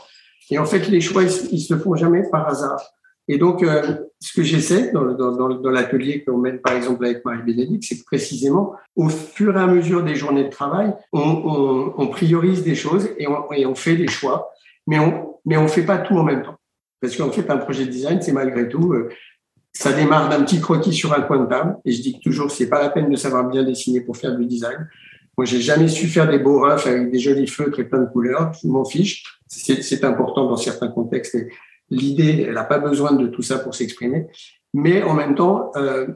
Et 0.50 0.58
en 0.58 0.64
fait, 0.64 0.88
les 0.88 1.00
choix, 1.00 1.22
ils 1.22 1.61
se 1.61 1.76
font 1.76 1.94
jamais 1.94 2.22
par 2.30 2.49
hasard. 2.49 2.80
Et 3.28 3.38
donc, 3.38 3.62
euh, 3.62 3.96
ce 4.20 4.32
que 4.32 4.42
j'essaie 4.42 4.90
dans, 4.92 5.12
dans, 5.14 5.32
dans 5.32 5.70
l'atelier 5.70 6.25
qu'on 6.25 6.38
mène 6.38 6.61
par 6.61 6.75
exemple 6.75 7.04
avec 7.04 7.25
Marie-Bénédicte, 7.25 7.84
c'est 7.88 7.99
que 7.99 8.04
précisément, 8.04 8.75
au 8.96 9.08
fur 9.08 9.56
et 9.56 9.61
à 9.61 9.66
mesure 9.66 10.02
des 10.02 10.16
journées 10.16 10.44
de 10.44 10.50
travail, 10.50 10.92
on, 11.12 12.08
priorise 12.08 12.62
des 12.62 12.75
choses 12.75 13.08
et 13.18 13.26
on, 13.28 13.75
fait 13.75 13.96
des 13.96 14.08
choix, 14.08 14.50
mais 14.87 14.99
on 14.99 15.37
mais 15.44 15.68
fait 15.68 15.84
pas 15.84 15.99
tout 15.99 16.16
en 16.16 16.25
même 16.25 16.42
temps. 16.42 16.56
Parce 17.00 17.16
qu'en 17.16 17.30
fait, 17.30 17.49
un 17.50 17.56
projet 17.56 17.87
de 17.87 17.90
design, 17.90 18.20
c'est 18.20 18.32
malgré 18.32 18.68
tout, 18.68 18.92
euh, 18.92 19.08
ça 19.72 19.92
démarre 19.92 20.28
d'un 20.28 20.42
petit 20.42 20.61
croquis 20.61 20.92
sur 20.92 21.12
un 21.12 21.22
coin 21.22 21.38
de 21.38 21.46
table. 21.46 21.76
Et 21.84 21.92
je 21.92 22.02
dis 22.02 22.20
toujours, 22.20 22.50
c'est 22.50 22.68
pas 22.68 22.80
la 22.80 22.90
peine 22.90 23.11
de 23.11 23.16
savoir 23.16 23.49
bien 23.49 23.64
dessiner 23.64 24.00
pour 24.00 24.16
faire 24.16 24.37
du 24.37 24.46
design. 24.46 24.88
Moi, 25.39 25.45
j'ai 25.47 25.61
jamais 25.61 25.89
su 25.89 26.09
faire 26.09 26.29
des 26.29 26.39
beaux 26.39 26.61
refs 26.61 26.87
avec 26.87 27.11
des 27.11 27.19
jolis 27.19 27.47
feutres 27.47 27.81
et 27.81 27.85
plein 27.85 28.01
de 28.01 28.07
couleurs. 28.07 28.53
Je 28.62 28.69
m'en 28.69 28.85
fiche. 28.85 29.25
C'est 29.47 30.05
important 30.05 30.49
dans 30.49 30.57
certains 30.57 30.89
contextes. 30.89 31.37
L'idée, 31.91 32.47
elle 32.49 32.55
n'a 32.55 32.65
pas 32.65 32.79
besoin 32.79 33.12
de 33.12 33.27
tout 33.27 33.43
ça 33.43 33.59
pour 33.59 33.75
s'exprimer. 33.75 34.27
Mais 34.75 35.03
en 35.03 35.15
même 35.15 35.35
temps, 35.35 35.71
euh, 35.77 36.07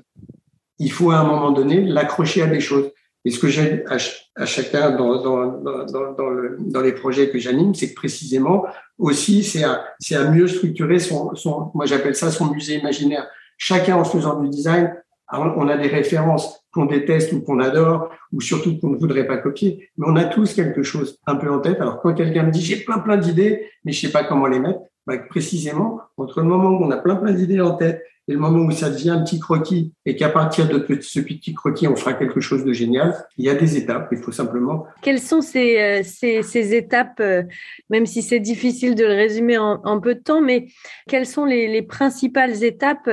il 0.79 0.91
faut 0.91 1.11
à 1.11 1.19
un 1.19 1.25
moment 1.25 1.51
donné 1.51 1.81
l'accrocher 1.81 2.43
à 2.43 2.47
des 2.47 2.61
choses. 2.61 2.91
Et 3.25 3.31
ce 3.31 3.41
que 3.41 3.49
j'aide 3.49 3.85
à, 3.89 4.47
chacun 4.47 4.93
dans, 4.93 5.21
dans, 5.21 5.85
dans, 5.85 6.17
dans 6.59 6.81
les 6.81 6.93
projets 6.93 7.29
que 7.29 7.39
j'anime, 7.39 7.75
c'est 7.75 7.91
que 7.91 7.95
précisément 7.95 8.67
aussi, 8.99 9.43
c'est 9.43 9.65
à, 9.65 9.85
à 10.13 10.25
mieux 10.31 10.47
structurer 10.47 11.01
son, 11.01 11.35
son 11.35 11.73
moi 11.75 11.87
j'appelle 11.87 12.15
ça 12.15 12.31
son 12.31 12.53
musée 12.53 12.77
imaginaire. 12.77 13.27
Chacun 13.59 13.97
en 13.97 14.05
faisant 14.05 14.41
du 14.41 14.49
design, 14.49 14.95
on 15.33 15.69
a 15.69 15.77
des 15.77 15.89
références 15.89 16.65
qu'on 16.73 16.87
déteste 16.87 17.33
ou 17.33 17.41
qu'on 17.41 17.61
adore, 17.61 18.11
ou 18.33 18.41
surtout 18.41 18.79
qu'on 18.79 18.91
ne 18.91 18.97
voudrait 18.97 19.27
pas 19.27 19.39
copier, 19.39 19.91
mais 19.97 20.07
on 20.09 20.17
a 20.17 20.25
tous 20.25 20.55
quelque 20.55 20.83
chose 20.83 21.19
un 21.27 21.37
peu 21.37 21.51
en 21.51 21.61
tête. 21.61 21.81
Alors 21.81 22.01
quand 22.01 22.15
quelqu'un 22.15 22.45
me 22.45 22.51
dit 22.51 22.61
j'ai 22.61 22.77
plein 22.77 22.99
plein 22.99 23.17
d'idées, 23.17 23.69
mais 23.85 23.93
je 23.93 24.01
sais 24.01 24.13
pas 24.13 24.25
comment 24.25 24.47
les 24.47 24.61
mettre, 24.61 24.81
bah, 25.07 25.19
précisément 25.19 26.01
entre 26.17 26.41
le 26.41 26.47
moment 26.47 26.71
où 26.71 26.85
on 26.85 26.91
a 26.91 26.97
plein 26.97 27.17
plein 27.17 27.33
d'idées 27.33 27.61
en 27.61 27.75
tête 27.75 28.03
et 28.29 28.33
le 28.33 28.39
moment 28.39 28.65
où 28.65 28.73
ça 28.73 28.91
devient 28.91 29.11
un 29.11 29.23
petit 29.23 29.39
croquis 29.39 29.93
et 30.05 30.17
qu'à 30.17 30.29
partir 30.29 30.67
de 30.69 30.85
ce 31.01 31.21
petit 31.21 31.55
croquis, 31.55 31.87
on 31.87 31.95
fera 31.95 32.13
quelque 32.13 32.41
chose 32.41 32.65
de 32.65 32.73
génial, 32.73 33.15
il 33.39 33.45
y 33.45 33.49
a 33.49 33.55
des 33.55 33.77
étapes. 33.77 34.09
Il 34.11 34.19
faut 34.19 34.33
simplement. 34.33 34.85
Quelles 35.03 35.21
sont 35.21 35.41
ces, 35.41 35.79
euh, 35.79 36.03
ces, 36.03 36.75
étapes, 36.75 37.21
euh, 37.21 37.45
même 37.89 38.05
si 38.05 38.23
c'est 38.23 38.41
difficile 38.41 38.97
de 38.97 39.05
le 39.05 39.15
résumer 39.15 39.59
en, 39.59 39.81
en, 39.85 40.01
peu 40.01 40.17
de 40.17 40.21
temps, 40.21 40.41
mais 40.41 40.67
quelles 41.07 41.27
sont 41.27 41.45
les, 41.45 41.69
les 41.69 41.83
principales 41.83 42.65
étapes 42.65 43.09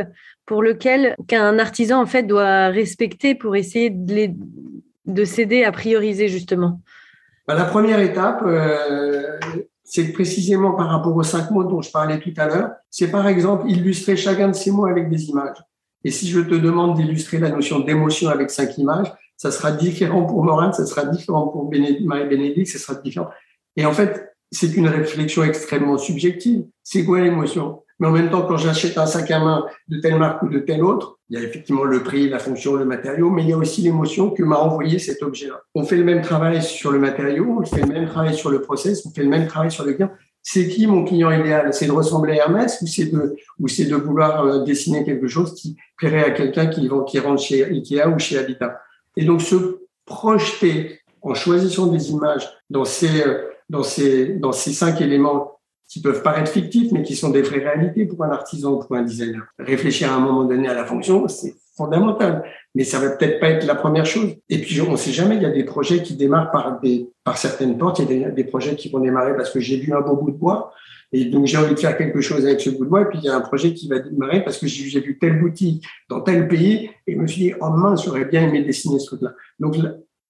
pour 0.45 0.63
lesquelles 0.63 1.15
qu'un 1.27 1.59
artisan 1.59 2.01
en 2.01 2.05
fait 2.05 2.23
doit 2.23 2.67
respecter 2.67 3.35
pour 3.35 3.55
essayer 3.55 3.89
de, 3.89 4.13
les, 4.13 4.35
de 5.05 5.25
s'aider 5.25 5.63
à 5.63 5.71
prioriser 5.71 6.27
justement 6.27 6.81
bah, 7.47 7.55
La 7.55 7.65
première 7.65 7.99
étape, 7.99 8.41
euh, 8.45 9.39
c'est 9.83 10.11
précisément 10.11 10.73
par 10.73 10.89
rapport 10.89 11.15
aux 11.15 11.23
cinq 11.23 11.51
mots 11.51 11.63
dont 11.63 11.81
je 11.81 11.91
parlais 11.91 12.19
tout 12.19 12.33
à 12.37 12.47
l'heure, 12.47 12.71
c'est 12.89 13.11
par 13.11 13.27
exemple 13.27 13.69
illustrer 13.69 14.15
chacun 14.17 14.49
de 14.49 14.55
ces 14.55 14.71
mots 14.71 14.85
avec 14.85 15.09
des 15.09 15.25
images. 15.25 15.57
Et 16.03 16.11
si 16.11 16.27
je 16.27 16.39
te 16.41 16.55
demande 16.55 16.97
d'illustrer 16.97 17.37
la 17.39 17.49
notion 17.49 17.79
d'émotion 17.79 18.29
avec 18.29 18.51
cinq 18.51 18.77
images, 18.77 19.11
ça 19.37 19.51
sera 19.51 19.71
différent 19.71 20.25
pour 20.25 20.43
Morane, 20.43 20.73
ça 20.73 20.85
sera 20.85 21.05
différent 21.05 21.47
pour 21.47 21.71
Marie-Bénédicte, 21.71 22.71
ça 22.71 22.79
sera 22.79 22.99
différent. 23.01 23.29
Et 23.75 23.85
en 23.85 23.93
fait, 23.93 24.35
c'est 24.51 24.75
une 24.75 24.87
réflexion 24.87 25.43
extrêmement 25.43 25.97
subjective. 25.97 26.65
C'est 26.83 27.03
quoi 27.05 27.21
l'émotion? 27.21 27.81
Mais 28.03 28.09
en 28.09 28.11
même 28.11 28.29
temps, 28.29 28.41
quand 28.41 28.57
j'achète 28.57 28.97
un 28.97 29.05
sac 29.05 29.31
à 29.31 29.39
main 29.39 29.65
de 29.87 29.97
telle 30.01 30.17
marque 30.17 30.43
ou 30.43 30.49
de 30.49 30.59
telle 30.59 30.83
autre, 30.83 31.19
il 31.29 31.39
y 31.39 31.41
a 31.41 31.45
effectivement 31.45 31.85
le 31.85 32.03
prix, 32.03 32.27
la 32.27 32.37
fonction, 32.37 32.75
le 32.75 32.83
matériau, 32.83 33.29
mais 33.29 33.43
il 33.43 33.49
y 33.49 33.53
a 33.53 33.57
aussi 33.57 33.81
l'émotion 33.81 34.29
que 34.29 34.43
m'a 34.43 34.57
envoyé 34.57 34.99
cet 34.99 35.23
objet-là. 35.23 35.61
On 35.73 35.85
fait 35.85 35.95
le 35.95 36.03
même 36.03 36.21
travail 36.21 36.61
sur 36.61 36.91
le 36.91 36.99
matériau, 36.99 37.59
on 37.61 37.65
fait 37.65 37.79
le 37.79 37.87
même 37.87 38.05
travail 38.07 38.35
sur 38.35 38.49
le 38.49 38.61
process, 38.61 39.05
on 39.05 39.11
fait 39.11 39.23
le 39.23 39.29
même 39.29 39.47
travail 39.47 39.71
sur 39.71 39.85
le 39.85 39.93
client. 39.93 40.11
C'est 40.41 40.67
qui 40.67 40.85
mon 40.85 41.05
client 41.05 41.31
idéal? 41.31 41.73
C'est 41.73 41.85
de 41.85 41.93
ressembler 41.93 42.33
à 42.33 42.43
Hermès 42.43 42.77
ou 42.81 42.87
c'est 42.87 43.05
de 43.05 43.37
ou 43.57 43.69
c'est 43.69 43.85
de 43.85 43.95
vouloir 43.95 44.43
euh, 44.43 44.63
dessiner 44.65 45.05
quelque 45.05 45.27
chose 45.27 45.55
qui 45.55 45.77
plairait 45.95 46.25
à 46.25 46.31
quelqu'un 46.31 46.67
qui, 46.67 46.89
qui 47.07 47.19
rentre 47.19 47.41
chez 47.41 47.63
Ikea 47.63 48.09
ou 48.13 48.19
chez 48.19 48.37
Habitat? 48.37 48.81
Et 49.15 49.23
donc 49.23 49.41
se 49.41 49.77
projeter 50.05 50.99
en 51.21 51.33
choisissant 51.35 51.87
des 51.87 52.11
images 52.11 52.49
dans 52.69 52.83
ces 52.83 53.21
euh, 53.25 53.43
dans 53.69 53.83
ces 53.83 54.33
dans 54.33 54.51
ces 54.51 54.73
cinq 54.73 54.99
éléments 54.99 55.52
qui 55.93 56.01
peuvent 56.01 56.23
paraître 56.23 56.49
fictifs, 56.49 56.91
mais 56.91 57.03
qui 57.03 57.15
sont 57.15 57.29
des 57.29 57.43
vraies 57.43 57.59
réalités 57.59 58.07
pour 58.07 58.23
un 58.23 58.31
artisan 58.31 58.73
ou 58.73 58.79
pour 58.79 58.95
un 58.95 59.03
designer. 59.03 59.43
Réfléchir 59.59 60.11
à 60.11 60.15
un 60.15 60.19
moment 60.19 60.43
donné 60.43 60.67
à 60.67 60.73
la 60.73 60.85
fonction, 60.85 61.27
c'est 61.27 61.53
fondamental, 61.77 62.43
mais 62.73 62.83
ça 62.83 62.97
va 62.97 63.11
peut-être 63.11 63.39
pas 63.39 63.49
être 63.49 63.67
la 63.67 63.75
première 63.75 64.07
chose. 64.07 64.33
Et 64.49 64.57
puis, 64.57 64.81
on 64.81 64.93
ne 64.93 64.97
sait 64.97 65.11
jamais, 65.11 65.35
il 65.35 65.43
y 65.43 65.45
a 65.45 65.51
des 65.51 65.63
projets 65.63 66.01
qui 66.01 66.15
démarrent 66.15 66.49
par, 66.49 66.79
des, 66.81 67.11
par 67.23 67.37
certaines 67.37 67.77
portes, 67.77 67.99
il 67.99 68.21
y 68.21 68.25
a 68.25 68.31
des, 68.31 68.43
projets 68.43 68.75
qui 68.75 68.89
vont 68.89 68.99
démarrer 69.01 69.35
parce 69.35 69.51
que 69.51 69.59
j'ai 69.59 69.77
vu 69.77 69.93
un 69.93 70.01
beau 70.01 70.15
bout 70.15 70.31
de 70.31 70.37
bois, 70.37 70.73
et 71.11 71.25
donc 71.25 71.45
j'ai 71.45 71.57
envie 71.57 71.75
de 71.75 71.79
faire 71.79 71.95
quelque 71.95 72.21
chose 72.21 72.43
avec 72.43 72.59
ce 72.59 72.71
bout 72.71 72.85
de 72.85 72.89
bois, 72.89 73.01
et 73.01 73.05
puis 73.05 73.19
il 73.19 73.25
y 73.25 73.29
a 73.29 73.35
un 73.35 73.41
projet 73.41 73.75
qui 73.75 73.87
va 73.87 73.99
démarrer 73.99 74.43
parce 74.43 74.57
que 74.57 74.65
j'ai 74.65 74.99
vu 74.99 75.19
telle 75.19 75.39
boutique 75.39 75.85
dans 76.09 76.21
tel 76.21 76.47
pays, 76.47 76.89
et 77.05 77.13
je 77.13 77.19
me 77.19 77.27
suis 77.27 77.41
dit, 77.43 77.53
oh 77.61 77.69
mince, 77.69 78.03
j'aurais 78.03 78.25
bien 78.25 78.47
aimé 78.47 78.63
dessiner 78.63 78.97
ce 78.97 79.05
truc-là. 79.05 79.33
Donc, 79.59 79.75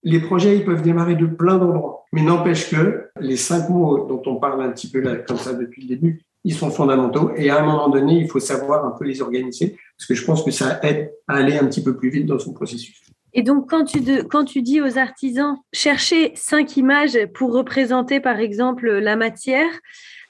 les 0.03 0.19
projets, 0.19 0.57
ils 0.57 0.65
peuvent 0.65 0.81
démarrer 0.81 1.15
de 1.15 1.25
plein 1.25 1.57
d'endroits. 1.57 2.05
Mais 2.11 2.21
n'empêche 2.21 2.69
que 2.69 3.09
les 3.19 3.37
cinq 3.37 3.69
mots 3.69 4.05
dont 4.05 4.21
on 4.25 4.35
parle 4.35 4.61
un 4.61 4.71
petit 4.71 4.89
peu 4.89 4.99
là, 4.99 5.15
comme 5.15 5.37
ça 5.37 5.53
depuis 5.53 5.83
le 5.83 5.87
début, 5.87 6.21
ils 6.43 6.53
sont 6.53 6.69
fondamentaux. 6.69 7.31
Et 7.35 7.49
à 7.49 7.61
un 7.61 7.65
moment 7.65 7.89
donné, 7.89 8.19
il 8.19 8.29
faut 8.29 8.39
savoir 8.39 8.85
un 8.85 8.91
peu 8.91 9.05
les 9.05 9.21
organiser 9.21 9.77
parce 9.97 10.07
que 10.07 10.13
je 10.13 10.25
pense 10.25 10.43
que 10.43 10.51
ça 10.51 10.79
aide 10.83 11.11
à 11.27 11.35
aller 11.35 11.57
un 11.57 11.65
petit 11.65 11.81
peu 11.83 11.95
plus 11.95 12.09
vite 12.09 12.25
dans 12.25 12.39
son 12.39 12.53
processus. 12.53 13.01
Et 13.33 13.41
donc, 13.41 13.69
quand 13.69 13.85
tu, 13.85 14.01
quand 14.29 14.45
tu 14.45 14.61
dis 14.61 14.79
aux 14.79 14.97
artisans, 14.99 15.55
chercher 15.71 16.33
cinq 16.35 16.77
images 16.77 17.17
pour 17.33 17.53
représenter, 17.53 18.19
par 18.19 18.39
exemple, 18.39 18.91
la 18.91 19.15
matière, 19.15 19.71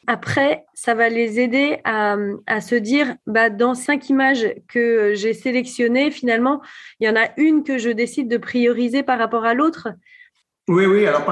après, 0.07 0.65
ça 0.73 0.95
va 0.95 1.09
les 1.09 1.39
aider 1.39 1.77
à, 1.85 2.17
se 2.61 2.75
dire, 2.75 3.15
bah, 3.25 3.49
dans 3.49 3.73
cinq 3.73 4.09
images 4.09 4.53
que 4.67 5.13
j'ai 5.15 5.33
sélectionnées, 5.33 6.11
finalement, 6.11 6.61
il 6.99 7.07
y 7.07 7.09
en 7.09 7.15
a 7.15 7.29
une 7.37 7.63
que 7.63 7.77
je 7.77 7.89
décide 7.89 8.29
de 8.29 8.37
prioriser 8.37 9.03
par 9.03 9.17
rapport 9.17 9.45
à 9.45 9.53
l'autre. 9.53 9.89
Oui, 10.67 10.85
oui. 10.85 11.05
Alors, 11.05 11.25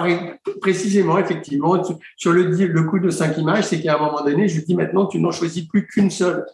précisément, 0.61 1.17
effectivement, 1.17 1.81
sur 2.15 2.33
le, 2.33 2.43
le 2.43 2.83
coup 2.83 2.99
de 2.99 3.09
cinq 3.09 3.37
images, 3.37 3.65
c'est 3.65 3.81
qu'à 3.81 3.95
un 3.95 3.99
moment 3.99 4.23
donné, 4.23 4.47
je 4.47 4.61
dis 4.61 4.75
maintenant, 4.75 5.05
tu 5.05 5.19
n'en 5.19 5.31
choisis 5.31 5.65
plus 5.67 5.87
qu'une 5.87 6.11
seule. 6.11 6.45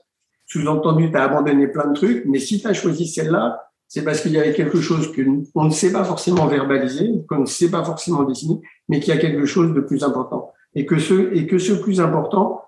Sous-entendu, 0.46 1.12
tu 1.12 1.18
as 1.18 1.24
abandonné 1.24 1.68
plein 1.68 1.88
de 1.88 1.94
trucs, 1.94 2.26
mais 2.26 2.40
si 2.40 2.62
tu 2.62 2.68
as 2.68 2.74
choisi 2.74 3.08
celle-là, 3.08 3.64
c'est 3.88 4.04
parce 4.04 4.22
qu'il 4.22 4.32
y 4.32 4.40
avait 4.40 4.54
quelque 4.54 4.82
chose 4.82 5.14
qu'on 5.14 5.66
ne 5.66 5.70
sait 5.70 5.92
pas 5.92 6.04
forcément 6.04 6.48
verbaliser, 6.48 7.12
qu'on 7.28 7.40
ne 7.40 7.46
sait 7.46 7.70
pas 7.72 7.84
forcément 7.84 8.24
dessiner, 8.24 8.60
mais 8.90 9.00
qu'il 9.00 9.14
y 9.14 9.18
a 9.18 9.20
quelque 9.20 9.46
chose 9.46 9.74
de 9.74 9.82
plus 9.82 10.04
important 10.04 10.52
et 10.78 10.86
que 10.86 11.00
ce, 11.00 11.34
et 11.34 11.48
que 11.48 11.58
ce 11.58 11.74
plus 11.74 12.00
important, 12.00 12.62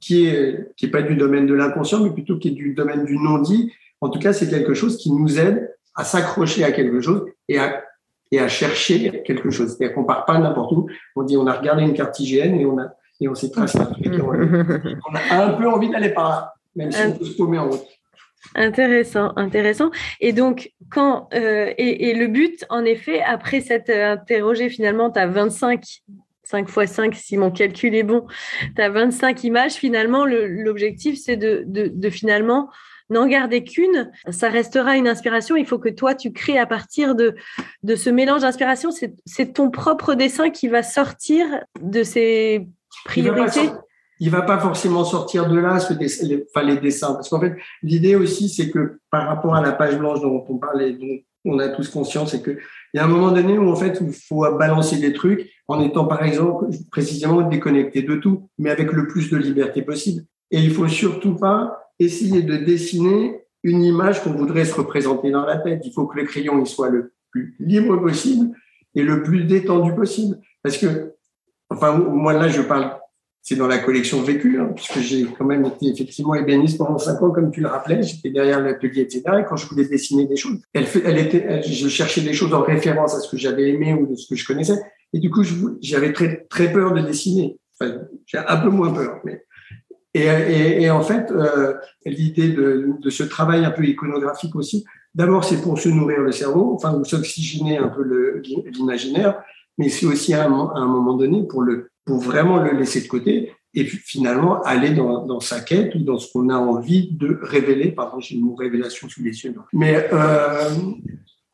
qui 0.00 0.26
est, 0.26 0.72
qui 0.76 0.86
est 0.86 0.90
pas 0.90 1.02
du 1.02 1.16
domaine 1.16 1.44
de 1.44 1.54
l'inconscient, 1.54 2.00
mais 2.00 2.10
plutôt 2.10 2.38
qui 2.38 2.48
est 2.48 2.52
du 2.52 2.72
domaine 2.72 3.04
du 3.04 3.18
non-dit, 3.18 3.72
en 4.00 4.10
tout 4.10 4.20
cas, 4.20 4.32
c'est 4.32 4.48
quelque 4.48 4.74
chose 4.74 4.96
qui 4.96 5.10
nous 5.10 5.40
aide 5.40 5.74
à 5.96 6.04
s'accrocher 6.04 6.62
à 6.62 6.70
quelque 6.70 7.00
chose 7.00 7.26
et 7.48 7.58
à, 7.58 7.82
et 8.30 8.38
à 8.38 8.46
chercher 8.46 9.24
quelque 9.24 9.50
chose. 9.50 9.74
C'est-à-dire 9.74 9.96
qu'on 9.96 10.04
part 10.04 10.24
pas 10.24 10.38
n'importe 10.38 10.70
où. 10.70 10.86
On 11.16 11.24
dit, 11.24 11.36
on 11.36 11.48
a 11.48 11.52
regardé 11.52 11.82
une 11.82 11.94
carte 11.94 12.20
hygiène 12.20 12.60
et 12.60 12.64
on 12.64 12.78
a, 12.78 12.92
et 13.20 13.28
on 13.28 13.34
s'est 13.34 13.50
tracé 13.50 13.80
un 13.80 13.86
truc. 13.86 14.06
on 14.06 15.14
a 15.16 15.44
un 15.44 15.54
peu 15.54 15.68
envie 15.68 15.90
d'aller 15.90 16.10
par 16.10 16.28
là, 16.28 16.54
même 16.76 16.92
si 16.92 17.00
on 17.08 17.18
peut 17.18 17.24
se 17.24 17.36
paumer 17.36 17.58
en 17.58 17.70
route. 17.70 17.84
Intéressant, 18.54 19.32
intéressant. 19.34 19.90
Et 20.20 20.32
donc, 20.32 20.70
quand 20.92 21.28
euh, 21.34 21.72
et, 21.76 22.10
et, 22.10 22.14
le 22.14 22.28
but, 22.28 22.64
en 22.70 22.84
effet, 22.84 23.20
après 23.20 23.60
s'être 23.60 23.90
interrogé, 23.90 24.68
finalement, 24.68 25.10
tu 25.10 25.18
as 25.18 25.26
25 25.26 26.02
5 26.48 26.66
x 26.66 26.92
5 26.92 27.14
si 27.14 27.36
mon 27.36 27.50
calcul 27.50 27.94
est 27.94 28.02
bon, 28.02 28.26
tu 28.74 28.80
as 28.80 28.88
25 28.88 29.44
images. 29.44 29.74
Finalement, 29.74 30.24
l'objectif, 30.24 31.18
c'est 31.22 31.36
de, 31.36 31.64
de, 31.66 32.10
finalement 32.10 32.70
n'en 33.10 33.26
garder 33.26 33.64
qu'une. 33.64 34.10
Ça 34.30 34.48
restera 34.48 34.96
une 34.96 35.08
inspiration. 35.08 35.56
Il 35.56 35.66
faut 35.66 35.78
que 35.78 35.90
toi, 35.90 36.14
tu 36.14 36.32
crées 36.32 36.58
à 36.58 36.66
partir 36.66 37.14
de, 37.14 37.34
de 37.82 37.94
ce 37.96 38.08
mélange 38.08 38.42
d'inspiration. 38.42 38.90
C'est 39.26 39.52
ton 39.52 39.70
propre 39.70 40.14
dessin 40.14 40.48
qui 40.48 40.68
va 40.68 40.82
sortir 40.82 41.46
de 41.82 42.02
ces 42.02 42.66
priorités. 43.04 43.70
Il 44.20 44.30
va 44.30 44.42
pas 44.42 44.58
forcément 44.58 45.04
sortir 45.04 45.48
de 45.48 45.58
là, 45.58 45.78
ce 45.78 45.92
dessin, 45.92 46.26
les, 46.26 46.44
enfin, 46.48 46.66
les 46.66 46.76
dessins. 46.78 47.12
Parce 47.12 47.28
qu'en 47.28 47.40
fait, 47.40 47.54
l'idée 47.82 48.16
aussi, 48.16 48.48
c'est 48.48 48.70
que 48.70 48.98
par 49.10 49.28
rapport 49.28 49.54
à 49.54 49.60
la 49.60 49.72
page 49.72 49.96
blanche 49.96 50.20
dont 50.22 50.44
on 50.48 50.58
parlait, 50.58 50.92
dont 50.92 51.18
on 51.48 51.58
a 51.58 51.68
tous 51.68 51.88
conscience, 51.88 52.30
c'est 52.32 52.42
qu'il 52.42 52.58
y 52.94 52.98
a 52.98 53.04
un 53.04 53.08
moment 53.08 53.32
donné 53.32 53.58
où 53.58 53.68
en 53.68 53.76
fait 53.76 53.98
il 54.00 54.12
faut 54.12 54.50
balancer 54.56 54.98
des 54.98 55.12
trucs 55.12 55.50
en 55.66 55.80
étant 55.80 56.06
par 56.06 56.22
exemple 56.22 56.66
précisément 56.90 57.42
déconnecté 57.42 58.02
de 58.02 58.16
tout, 58.16 58.48
mais 58.58 58.70
avec 58.70 58.92
le 58.92 59.06
plus 59.06 59.30
de 59.30 59.36
liberté 59.36 59.82
possible. 59.82 60.24
Et 60.50 60.58
il 60.58 60.70
faut 60.70 60.88
surtout 60.88 61.34
pas 61.34 61.92
essayer 61.98 62.42
de 62.42 62.56
dessiner 62.56 63.42
une 63.62 63.82
image 63.82 64.22
qu'on 64.22 64.32
voudrait 64.32 64.64
se 64.64 64.74
représenter 64.74 65.30
dans 65.30 65.44
la 65.44 65.58
tête. 65.58 65.82
Il 65.84 65.92
faut 65.92 66.06
que 66.06 66.18
le 66.18 66.24
crayon 66.24 66.58
il 66.60 66.66
soit 66.66 66.88
le 66.88 67.12
plus 67.30 67.54
libre 67.58 67.96
possible 67.98 68.54
et 68.94 69.02
le 69.02 69.22
plus 69.22 69.44
détendu 69.44 69.94
possible. 69.94 70.38
Parce 70.62 70.78
que, 70.78 71.14
enfin, 71.70 71.98
moi 71.98 72.32
là, 72.32 72.48
je 72.48 72.62
parle 72.62 72.98
c'est 73.42 73.56
dans 73.56 73.66
la 73.66 73.78
collection 73.78 74.20
vécue, 74.22 74.60
hein, 74.60 74.72
puisque 74.74 74.98
j'ai 74.98 75.24
quand 75.24 75.44
même 75.44 75.64
été 75.64 75.86
effectivement 75.86 76.34
ébéniste 76.34 76.78
pendant 76.78 76.98
cinq 76.98 77.22
ans, 77.22 77.30
comme 77.30 77.50
tu 77.50 77.60
le 77.60 77.68
rappelais. 77.68 78.02
J'étais 78.02 78.30
derrière 78.30 78.60
l'atelier, 78.60 79.02
etc. 79.02 79.22
Et 79.40 79.44
quand 79.48 79.56
je 79.56 79.66
voulais 79.66 79.86
dessiner 79.86 80.26
des 80.26 80.36
choses, 80.36 80.58
elle, 80.74 80.86
elle 81.04 81.18
était, 81.18 81.62
je 81.62 81.88
cherchais 81.88 82.20
des 82.20 82.34
choses 82.34 82.52
en 82.52 82.62
référence 82.62 83.14
à 83.14 83.20
ce 83.20 83.30
que 83.30 83.36
j'avais 83.36 83.70
aimé 83.70 83.94
ou 83.94 84.06
de 84.06 84.16
ce 84.16 84.28
que 84.28 84.34
je 84.34 84.46
connaissais. 84.46 84.78
Et 85.12 85.18
du 85.18 85.30
coup, 85.30 85.42
j'avais 85.80 86.12
très, 86.12 86.46
très 86.50 86.70
peur 86.72 86.92
de 86.92 87.00
dessiner. 87.00 87.58
Enfin, 87.80 87.94
j'ai 88.26 88.38
un 88.38 88.56
peu 88.58 88.68
moins 88.68 88.92
peur, 88.92 89.20
mais 89.24 89.44
Et, 90.12 90.90
en 90.90 91.02
fait, 91.02 91.32
l'idée 92.04 92.48
de, 92.48 92.90
de, 93.00 93.10
ce 93.10 93.22
travail 93.22 93.64
un 93.64 93.70
peu 93.70 93.84
iconographique 93.84 94.56
aussi, 94.56 94.84
d'abord 95.14 95.44
c'est 95.44 95.60
pour 95.62 95.78
se 95.78 95.88
nourrir 95.88 96.20
le 96.20 96.32
cerveau, 96.32 96.74
enfin 96.74 96.94
ou 96.94 97.04
s'oxygéner 97.04 97.78
un 97.78 97.88
peu 97.88 98.02
l'imaginaire, 98.72 99.42
mais 99.78 99.88
c'est 99.88 100.06
aussi 100.06 100.34
à 100.34 100.44
un, 100.44 100.48
moment 100.86 101.14
donné 101.14 101.46
pour 101.46 102.18
vraiment 102.18 102.58
le 102.58 102.72
laisser 102.72 103.00
de 103.00 103.06
côté 103.08 103.52
et 103.74 103.84
finalement 103.84 104.60
aller 104.62 104.90
dans, 104.90 105.40
sa 105.40 105.60
quête 105.60 105.94
ou 105.94 106.00
dans 106.00 106.18
ce 106.18 106.32
qu'on 106.32 106.48
a 106.48 106.56
envie 106.56 107.10
de 107.12 107.38
révéler. 107.42 107.92
Pardon, 107.92 108.18
j'ai 108.20 108.36
le 108.36 108.42
mot 108.42 108.54
révélation 108.54 109.08
sous 109.08 109.22
les 109.22 109.44
yeux. 109.44 109.54
Mais 109.72 110.08
euh, 110.12 110.70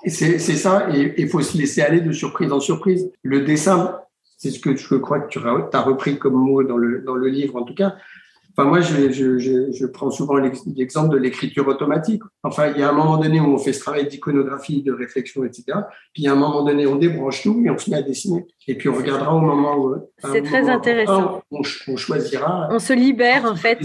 c'est 0.07 0.38
ça, 0.38 0.88
et 0.95 1.14
il 1.19 1.28
faut 1.28 1.43
se 1.43 1.57
laisser 1.57 1.83
aller 1.83 2.00
de 2.00 2.12
surprise 2.12 2.50
en 2.52 2.61
surprise. 2.61 3.11
Le 3.23 3.43
dessin, 3.43 3.99
c'est 4.38 4.50
ce 4.50 4.59
que 4.59 4.75
je 4.75 4.95
crois 4.97 5.21
que 5.21 5.28
tu 5.28 5.38
as 5.38 5.81
repris 5.83 6.19
comme 6.19 6.35
mot 6.35 6.62
dans 6.62 6.76
le 6.76 7.28
livre 7.28 7.57
en 7.57 7.64
tout 7.64 7.75
cas, 7.75 7.95
Enfin, 8.56 8.68
moi, 8.68 8.80
je, 8.80 9.11
je, 9.11 9.38
je, 9.38 9.73
je 9.73 9.87
prends 9.87 10.11
souvent 10.11 10.37
l'exemple 10.37 11.12
de 11.12 11.18
l'écriture 11.18 11.66
automatique. 11.66 12.23
Enfin, 12.44 12.68
il 12.68 12.78
y 12.78 12.82
a 12.84 12.90
un 12.90 12.92
moment 12.92 13.16
donné 13.16 13.40
où 13.40 13.46
on 13.46 13.58
fait 13.58 13.73
ce 13.73 13.80
travail 13.80 14.06
d'iconographie, 14.06 14.82
de 14.82 14.92
réflexion, 14.92 15.44
etc. 15.44 15.64
Puis, 16.12 16.23
il 16.23 16.25
y 16.25 16.28
a 16.28 16.32
un 16.32 16.37
moment 16.37 16.62
donné, 16.62 16.87
on 16.87 16.94
débranche 16.96 17.42
tout 17.42 17.61
et 17.64 17.70
on 17.70 17.78
se 17.78 17.90
met 17.90 17.96
à 17.96 18.02
dessiner. 18.02 18.46
Et 18.68 18.76
puis, 18.76 18.88
on 18.88 18.94
regardera 18.94 19.34
au 19.34 19.40
moment 19.40 19.76
où... 19.76 19.96
C'est 20.30 20.42
très 20.42 20.68
intéressant. 20.68 21.42
On, 21.50 21.62
on, 21.88 21.96
choisira... 21.96 22.68
On 22.70 22.78
se 22.78 22.92
libère, 22.92 23.44
en 23.44 23.56
fait. 23.56 23.78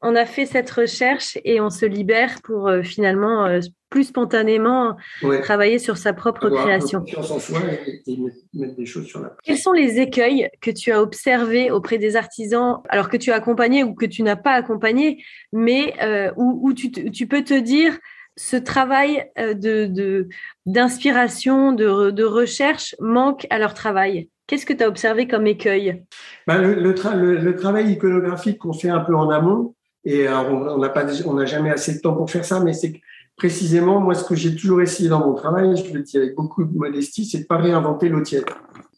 On 0.00 0.14
a 0.14 0.26
fait 0.26 0.46
cette 0.46 0.70
recherche 0.70 1.36
et 1.44 1.60
on 1.60 1.70
se 1.70 1.84
libère 1.84 2.40
pour 2.44 2.68
euh, 2.68 2.82
finalement 2.82 3.46
euh, 3.46 3.58
plus 3.90 4.04
spontanément 4.04 4.96
travailler 5.42 5.78
sur 5.78 5.96
sa 5.96 6.12
propre 6.12 6.48
création. 6.50 7.04
En 7.16 7.22
soi 7.22 7.60
et, 8.06 8.18
mettre 8.54 8.76
des 8.76 8.86
choses 8.86 9.06
sur 9.06 9.20
la... 9.20 9.34
Quels 9.42 9.58
sont 9.58 9.72
les 9.72 9.98
écueils 10.00 10.48
que 10.60 10.70
tu 10.70 10.92
as 10.92 11.02
observés 11.02 11.70
auprès 11.70 11.98
des 11.98 12.16
artisans, 12.16 12.82
alors 12.88 13.08
que 13.08 13.16
tu 13.16 13.32
as 13.32 13.36
accompagné 13.36 13.84
ou 13.84 13.94
que 13.94 14.06
tu 14.06 14.22
n'as 14.22 14.36
pas 14.36 14.52
accompagné, 14.52 15.22
mais 15.52 15.94
euh, 16.02 16.30
où, 16.36 16.72
tu, 16.72 16.90
tu, 16.90 17.26
peux 17.26 17.42
te 17.42 17.58
dire 17.58 17.98
ce 18.36 18.56
travail 18.56 19.24
euh, 19.38 19.54
de 19.54 20.28
d'inspiration, 20.66 21.72
de, 21.72 22.10
de, 22.10 22.24
recherche 22.24 22.94
manque 23.00 23.46
à 23.50 23.58
leur 23.58 23.74
travail? 23.74 24.28
Qu'est-ce 24.46 24.66
que 24.66 24.72
tu 24.72 24.82
as 24.82 24.88
observé 24.88 25.28
comme 25.28 25.46
écueil? 25.46 26.02
Ben, 26.46 26.60
le, 26.60 26.74
le, 26.74 27.54
travail 27.56 27.92
iconographique 27.92 28.58
qu'on 28.58 28.72
fait 28.72 28.88
un 28.88 29.00
peu 29.00 29.14
en 29.14 29.30
amont, 29.30 29.74
et 30.04 30.28
on 30.28 30.78
n'a 30.78 30.88
pas, 30.88 31.04
on 31.26 31.34
n'a 31.34 31.44
jamais 31.44 31.70
assez 31.70 31.94
de 31.94 32.00
temps 32.00 32.14
pour 32.14 32.30
faire 32.30 32.44
ça, 32.44 32.60
mais 32.60 32.72
c'est 32.72 33.00
précisément, 33.38 34.00
moi, 34.00 34.14
ce 34.14 34.24
que 34.24 34.34
j'ai 34.34 34.54
toujours 34.54 34.82
essayé 34.82 35.08
dans 35.08 35.20
mon 35.20 35.32
travail, 35.32 35.74
je 35.76 35.94
le 35.94 36.02
dis 36.02 36.18
avec 36.18 36.34
beaucoup 36.34 36.64
de 36.64 36.76
modestie, 36.76 37.24
c'est 37.24 37.38
de 37.38 37.46
pas 37.46 37.56
réinventer 37.56 38.08
l'eau 38.08 38.20
tiède. 38.20 38.44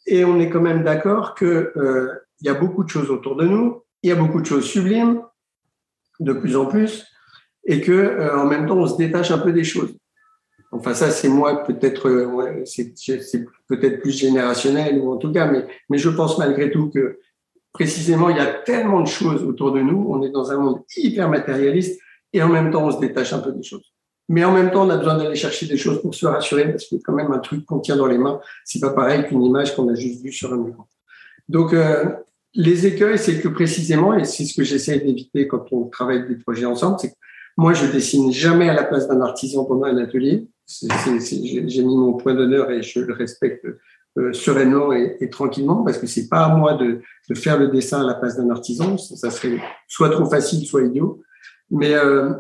Et 0.07 0.25
on 0.25 0.41
est 0.41 0.49
quand 0.49 0.63
même 0.63 0.83
d'accord 0.83 1.35
que 1.35 1.73
euh, 1.77 2.09
y 2.41 2.49
a 2.49 2.55
beaucoup 2.55 2.83
de 2.83 2.89
choses 2.89 3.11
autour 3.11 3.37
de 3.37 3.47
nous, 3.47 3.83
il 4.03 4.09
y 4.09 4.13
a 4.13 4.17
beaucoup 4.17 4.41
de 4.41 4.47
choses 4.47 4.65
sublimes, 4.65 5.23
de 6.21 6.33
plus 6.33 6.57
en 6.57 6.65
plus, 6.67 7.07
et 7.65 7.83
que 7.83 7.93
euh, 7.93 8.39
en 8.39 8.47
même 8.47 8.67
temps, 8.67 8.79
on 8.79 8.87
se 8.87 8.97
détache 8.97 9.31
un 9.31 9.39
peu 9.39 9.53
des 9.53 9.65
choses. 9.65 9.95
Enfin, 10.73 10.95
ça, 10.95 11.11
c'est 11.11 11.29
moi, 11.29 11.63
peut-être, 11.65 12.09
euh, 12.09 12.65
c'est 12.65 12.95
peut-être 13.69 14.01
plus 14.01 14.17
générationnel, 14.17 14.99
ou 15.01 15.13
en 15.13 15.19
tout 15.19 15.33
cas, 15.33 15.51
mais, 15.51 15.67
mais 15.91 15.99
je 15.99 16.09
pense 16.09 16.39
malgré 16.39 16.71
tout 16.71 16.89
que 16.89 17.19
précisément, 17.73 18.31
il 18.31 18.39
y 18.39 18.41
a 18.41 18.47
tellement 18.47 19.03
de 19.03 19.07
choses 19.07 19.45
autour 19.45 19.73
de 19.73 19.81
nous, 19.81 20.07
on 20.09 20.23
est 20.23 20.31
dans 20.31 20.51
un 20.51 20.57
monde 20.57 20.81
hyper 20.97 21.29
matérialiste, 21.29 22.01
et 22.33 22.43
en 22.43 22.49
même 22.49 22.71
temps, 22.71 22.87
on 22.87 22.91
se 22.91 23.01
détache 23.01 23.35
un 23.35 23.41
peu 23.41 23.53
des 23.53 23.63
choses. 23.63 23.93
Mais 24.33 24.45
en 24.45 24.53
même 24.53 24.71
temps, 24.71 24.87
on 24.87 24.91
a 24.91 24.97
besoin 24.97 25.19
d'aller 25.19 25.35
chercher 25.35 25.67
des 25.67 25.77
choses 25.77 26.01
pour 26.01 26.15
se 26.15 26.25
rassurer 26.25 26.71
parce 26.71 26.87
que 26.87 26.95
quand 27.05 27.13
même 27.13 27.33
un 27.33 27.41
truc 27.41 27.67
qu'on 27.67 27.81
tient 27.81 27.97
dans 27.97 28.07
les 28.07 28.17
mains, 28.17 28.41
c'est 28.65 28.79
pas 28.79 28.91
pareil 28.91 29.27
qu'une 29.27 29.43
image 29.43 29.75
qu'on 29.75 29.89
a 29.89 29.95
juste 29.97 30.23
vue 30.23 30.33
sur 30.33 30.53
un 30.55 30.69
écran. 30.69 30.87
Donc, 31.49 31.75
euh, 31.75 32.05
les 32.55 32.87
écueils, 32.87 33.19
c'est 33.19 33.41
que 33.41 33.49
précisément, 33.49 34.15
et 34.15 34.23
c'est 34.25 34.45
ce 34.45 34.55
que 34.55 34.63
j'essaie 34.63 35.01
d'éviter 35.01 35.49
quand 35.49 35.73
on 35.73 35.87
travaille 35.87 36.29
des 36.29 36.37
projets 36.37 36.65
ensemble, 36.65 36.99
c'est 37.01 37.09
que 37.09 37.17
moi, 37.57 37.73
je 37.73 37.87
dessine 37.87 38.31
jamais 38.31 38.69
à 38.69 38.75
la 38.75 38.85
place 38.85 39.09
d'un 39.09 39.21
artisan 39.21 39.65
pendant 39.65 39.87
un 39.87 39.99
atelier. 39.99 40.47
J'ai 40.69 41.83
mis 41.83 41.97
mon 41.97 42.13
point 42.13 42.35
d'honneur 42.35 42.71
et 42.71 42.85
je 42.85 43.01
le 43.01 43.13
respecte 43.13 43.67
euh, 44.17 44.33
sereinement 44.33 44.93
et, 44.93 45.29
tranquillement 45.29 45.83
parce 45.83 45.99
que 45.99 46.07
c'est 46.07 46.29
pas 46.29 46.45
à 46.45 46.55
moi 46.55 46.75
de, 46.75 47.01
faire 47.35 47.59
le 47.59 47.67
dessin 47.67 48.03
à 48.03 48.07
la 48.07 48.15
place 48.15 48.37
d'un 48.37 48.51
artisan. 48.51 48.97
Ça, 48.97 49.17
ça, 49.17 49.31
serait 49.33 49.59
soit 49.89 50.11
trop 50.11 50.27
facile, 50.27 50.65
soit 50.65 50.83
idiot. 50.83 51.21
Mais 51.73 51.95
euh, 51.95 52.33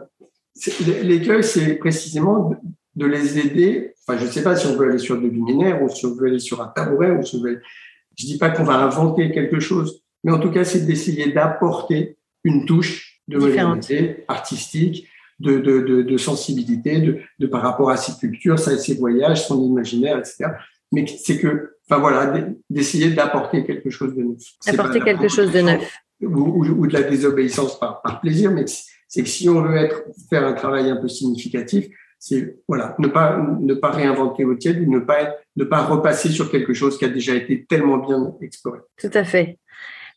L'écueil, 1.02 1.42
c'est 1.44 1.74
précisément 1.76 2.54
de 2.94 3.06
les 3.06 3.38
aider. 3.38 3.94
Enfin, 4.06 4.18
je 4.18 4.26
ne 4.26 4.30
sais 4.30 4.42
pas 4.42 4.56
si 4.56 4.66
on 4.66 4.76
veut 4.76 4.90
aller 4.90 4.98
sur 4.98 5.16
le 5.16 5.28
luminaire 5.28 5.82
ou 5.82 5.88
si 5.88 6.06
on 6.06 6.14
veut 6.14 6.28
aller 6.28 6.38
sur 6.38 6.60
un 6.60 6.68
tabouret 6.68 7.10
ou 7.12 7.22
si 7.24 7.36
on 7.36 7.42
veut... 7.42 7.60
Je 8.18 8.26
dis 8.26 8.38
pas 8.38 8.50
qu'on 8.50 8.64
va 8.64 8.74
inventer 8.74 9.30
quelque 9.30 9.60
chose, 9.60 10.02
mais 10.24 10.32
en 10.32 10.38
tout 10.38 10.50
cas, 10.50 10.64
c'est 10.64 10.84
d'essayer 10.84 11.32
d'apporter 11.32 12.18
une 12.44 12.66
touche 12.66 13.20
de 13.28 13.38
modernité 13.38 14.24
artistique, 14.28 15.06
de, 15.38 15.58
de, 15.58 15.80
de, 15.80 16.02
de 16.02 16.16
sensibilité, 16.18 17.00
de, 17.00 17.18
de, 17.38 17.46
par 17.46 17.62
rapport 17.62 17.90
à 17.90 17.96
ses 17.96 18.18
cultures, 18.18 18.58
ses 18.58 18.94
voyages, 18.94 19.46
son 19.46 19.62
imaginaire, 19.62 20.18
etc. 20.18 20.50
Mais 20.92 21.06
c'est 21.06 21.38
que, 21.38 21.76
enfin 21.88 22.00
voilà, 22.00 22.44
d'essayer 22.68 23.10
d'apporter 23.10 23.64
quelque 23.64 23.88
chose 23.88 24.14
de 24.14 24.22
neuf. 24.22 24.42
Apporter 24.66 25.00
quelque 25.00 25.28
chose 25.28 25.50
de 25.52 25.60
neuf. 25.60 25.90
Ou, 26.22 26.64
ou, 26.64 26.86
de 26.86 26.92
la 26.92 27.02
désobéissance 27.02 27.78
par, 27.78 28.02
par 28.02 28.20
plaisir, 28.20 28.50
mais 28.50 28.64
c'est 29.08 29.22
que 29.22 29.28
si 29.28 29.48
on 29.48 29.62
veut 29.62 29.76
être, 29.76 30.02
faire 30.28 30.46
un 30.46 30.52
travail 30.52 30.90
un 30.90 30.96
peu 30.96 31.08
significatif, 31.08 31.86
c'est 32.18 32.58
voilà, 32.68 32.94
ne 32.98 33.08
pas 33.08 33.38
ne 33.38 33.72
pas 33.72 33.90
réinventer 33.90 34.44
au 34.44 34.54
tiède, 34.54 34.86
ne 34.86 34.98
pas 34.98 35.36
ne 35.56 35.64
pas 35.64 35.82
repasser 35.82 36.28
sur 36.28 36.50
quelque 36.50 36.74
chose 36.74 36.98
qui 36.98 37.06
a 37.06 37.08
déjà 37.08 37.34
été 37.34 37.64
tellement 37.64 37.96
bien 37.96 38.34
exploré. 38.42 38.80
Tout 38.98 39.10
à 39.14 39.24
fait. 39.24 39.58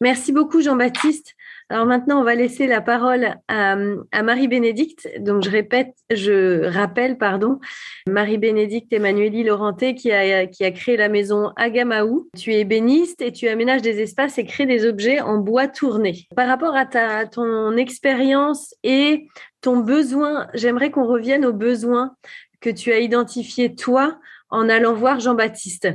Merci 0.01 0.33
beaucoup 0.33 0.61
Jean-Baptiste. 0.61 1.33
Alors 1.69 1.85
maintenant, 1.85 2.19
on 2.19 2.23
va 2.23 2.35
laisser 2.35 2.67
la 2.67 2.81
parole 2.81 3.35
à, 3.47 3.75
Marie-Bénédicte. 4.21 5.09
Donc, 5.19 5.43
je 5.43 5.49
répète, 5.49 5.93
je 6.11 6.65
rappelle, 6.65 7.17
pardon, 7.17 7.59
Marie-Bénédicte 8.07 8.91
Emmanueli 8.93 9.43
Laurenté 9.43 9.95
qui 9.95 10.11
a, 10.11 10.45
qui 10.45 10.71
créé 10.73 10.97
la 10.97 11.09
maison 11.09 11.51
Agamaou. 11.55 12.29
Tu 12.37 12.53
es 12.53 12.59
ébéniste 12.61 13.21
et 13.21 13.31
tu 13.31 13.47
aménages 13.47 13.81
des 13.81 14.01
espaces 14.01 14.37
et 14.37 14.45
crées 14.45 14.65
des 14.65 14.85
objets 14.85 15.21
en 15.21 15.37
bois 15.37 15.67
tourné. 15.67 16.27
Par 16.35 16.47
rapport 16.47 16.75
à, 16.75 16.85
ta, 16.85 17.25
ton 17.25 17.75
expérience 17.77 18.75
et 18.83 19.27
ton 19.61 19.77
besoin, 19.77 20.47
j'aimerais 20.53 20.91
qu'on 20.91 21.07
revienne 21.07 21.45
aux 21.45 21.53
besoins 21.53 22.15
que 22.61 22.69
tu 22.69 22.91
as 22.91 22.99
identifiés 22.99 23.75
toi 23.75 24.19
en 24.49 24.69
allant 24.69 24.93
voir 24.93 25.19
Jean-Baptiste. 25.19 25.89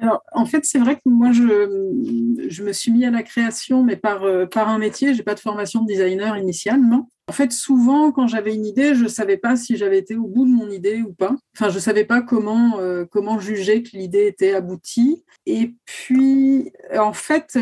Alors, 0.00 0.22
en 0.32 0.46
fait, 0.46 0.64
c'est 0.64 0.78
vrai 0.78 0.96
que 0.96 1.08
moi, 1.08 1.32
je, 1.32 2.46
je, 2.48 2.62
me 2.62 2.72
suis 2.72 2.90
mis 2.90 3.04
à 3.04 3.10
la 3.10 3.22
création, 3.22 3.82
mais 3.82 3.96
par, 3.96 4.24
euh, 4.24 4.46
un 4.54 4.78
métier. 4.78 5.14
J'ai 5.14 5.22
pas 5.22 5.34
de 5.34 5.40
formation 5.40 5.82
de 5.82 5.86
designer 5.86 6.36
initialement. 6.36 7.08
En 7.26 7.32
fait, 7.32 7.52
souvent, 7.52 8.12
quand 8.12 8.26
j'avais 8.26 8.54
une 8.54 8.66
idée, 8.66 8.94
je 8.94 9.06
savais 9.06 9.38
pas 9.38 9.56
si 9.56 9.78
j'avais 9.78 9.98
été 9.98 10.14
au 10.14 10.26
bout 10.26 10.44
de 10.44 10.50
mon 10.50 10.68
idée 10.68 11.00
ou 11.00 11.14
pas. 11.14 11.34
Enfin, 11.56 11.70
je 11.70 11.78
savais 11.78 12.04
pas 12.04 12.20
comment 12.20 12.78
euh, 12.80 13.06
comment 13.10 13.38
juger 13.38 13.82
que 13.82 13.96
l'idée 13.96 14.26
était 14.26 14.52
aboutie. 14.52 15.24
Et 15.46 15.74
puis, 15.86 16.70
en 16.94 17.14
fait, 17.14 17.58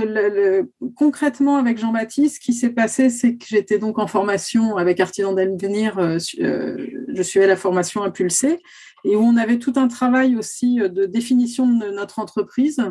concrètement 0.96 1.58
avec 1.58 1.78
Jean-Baptiste, 1.78 2.36
ce 2.36 2.40
qui 2.40 2.54
s'est 2.54 2.70
passé, 2.70 3.08
c'est 3.08 3.36
que 3.36 3.44
j'étais 3.46 3.78
donc 3.78 4.00
en 4.00 4.08
formation 4.08 4.76
avec 4.76 4.98
Artisan 4.98 5.32
d'Avenir. 5.32 5.96
Euh, 5.98 6.18
je 6.18 7.22
suis 7.22 7.40
à 7.40 7.46
la 7.46 7.56
formation 7.56 8.02
impulsée 8.02 8.58
et 9.04 9.16
où 9.16 9.20
on 9.20 9.36
avait 9.36 9.58
tout 9.58 9.74
un 9.76 9.88
travail 9.88 10.36
aussi 10.36 10.80
euh, 10.80 10.88
de 10.88 11.06
définition 11.06 11.66
de 11.66 11.90
notre 11.90 12.18
entreprise. 12.18 12.82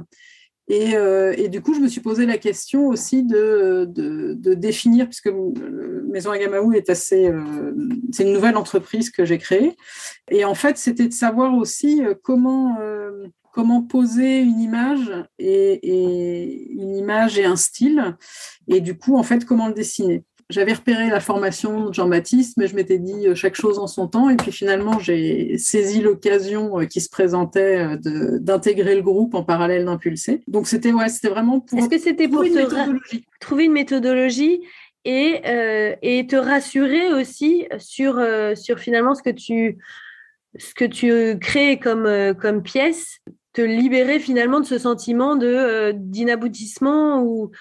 Et, 0.67 0.95
euh, 0.95 1.33
et, 1.37 1.49
du 1.49 1.61
coup, 1.61 1.73
je 1.73 1.79
me 1.79 1.87
suis 1.87 1.99
posé 1.99 2.25
la 2.25 2.37
question 2.37 2.87
aussi 2.87 3.23
de, 3.23 3.85
de, 3.89 4.33
de 4.35 4.53
définir, 4.53 5.07
puisque 5.07 5.31
Maison 6.07 6.31
Agamaou 6.31 6.71
est 6.73 6.89
assez, 6.89 7.27
euh, 7.27 7.73
c'est 8.11 8.23
une 8.23 8.33
nouvelle 8.33 8.55
entreprise 8.55 9.09
que 9.09 9.25
j'ai 9.25 9.37
créée. 9.37 9.75
Et 10.29 10.45
en 10.45 10.55
fait, 10.55 10.77
c'était 10.77 11.07
de 11.07 11.13
savoir 11.13 11.55
aussi 11.55 12.01
comment, 12.23 12.77
comment 13.51 13.81
poser 13.81 14.39
une 14.39 14.61
image 14.61 15.11
et, 15.39 15.73
et, 15.73 16.71
une 16.71 16.95
image 16.95 17.37
et 17.37 17.43
un 17.43 17.57
style, 17.57 18.15
et 18.69 18.79
du 18.79 18.97
coup, 18.97 19.17
en 19.17 19.23
fait, 19.23 19.43
comment 19.43 19.67
le 19.67 19.73
dessiner 19.73 20.23
j'avais 20.51 20.73
repéré 20.73 21.09
la 21.09 21.19
formation 21.19 21.89
de 21.89 21.93
Jean-Baptiste, 21.93 22.57
mais 22.57 22.67
je 22.67 22.75
m'étais 22.75 22.99
dit 22.99 23.27
euh, 23.27 23.35
chaque 23.35 23.55
chose 23.55 23.79
en 23.79 23.87
son 23.87 24.07
temps. 24.07 24.29
Et 24.29 24.35
puis 24.35 24.51
finalement, 24.51 24.99
j'ai 24.99 25.57
saisi 25.57 26.01
l'occasion 26.01 26.79
euh, 26.79 26.85
qui 26.85 27.01
se 27.01 27.09
présentait 27.09 27.79
euh, 27.79 28.37
d'intégrer 28.39 28.95
le 28.95 29.01
groupe 29.01 29.33
en 29.33 29.43
parallèle 29.43 29.85
d'Impulser. 29.85 30.41
Donc 30.47 30.67
c'était 30.67 30.91
ouais, 30.91 31.09
c'était 31.09 31.29
vraiment 31.29 31.59
pour. 31.59 31.79
Est-ce 31.79 31.89
que 31.89 31.97
c'était 31.97 32.27
pour 32.27 32.43
une 32.43 32.55
méthodologie. 32.55 33.25
trouver 33.39 33.65
une 33.65 33.73
méthodologie 33.73 34.61
et, 35.03 35.41
et 36.03 36.27
te 36.27 36.35
rassurer 36.35 37.11
aussi 37.11 37.65
sur, 37.79 38.23
sur 38.55 38.77
finalement 38.77 39.15
ce 39.15 39.23
que 39.23 39.31
tu 39.31 39.79
ce 40.59 40.75
que 40.75 40.85
tu 40.85 41.39
crées 41.39 41.79
comme, 41.79 42.35
comme 42.39 42.61
pièce, 42.61 43.17
te 43.53 43.61
libérer 43.61 44.19
finalement 44.19 44.59
de 44.59 44.65
ce 44.65 44.77
sentiment 44.77 45.35
de 45.35 45.93
d'inaboutissement 45.95 47.23
ou 47.23 47.51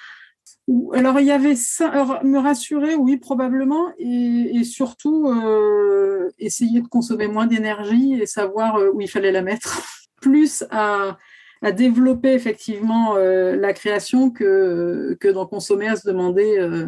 alors 0.92 1.18
il 1.20 1.26
y 1.26 1.32
avait 1.32 1.56
ça, 1.56 2.20
me 2.22 2.38
rassurer, 2.38 2.94
oui 2.94 3.16
probablement, 3.16 3.92
et, 3.98 4.62
surtout 4.64 5.28
euh, 5.28 6.30
essayer 6.38 6.80
de 6.80 6.86
consommer 6.86 7.26
moins 7.28 7.46
d'énergie 7.46 8.14
et 8.20 8.26
savoir 8.26 8.76
euh, 8.76 8.90
où 8.92 9.00
il 9.00 9.08
fallait 9.08 9.32
la 9.32 9.42
mettre, 9.42 9.82
plus 10.20 10.64
à, 10.70 11.16
développer 11.74 12.32
effectivement 12.32 13.16
euh, 13.16 13.54
la 13.54 13.74
création 13.74 14.30
que, 14.30 15.16
que 15.20 15.28
d'en 15.28 15.46
consommer, 15.46 15.88
à 15.88 15.96
se 15.96 16.08
demander 16.08 16.86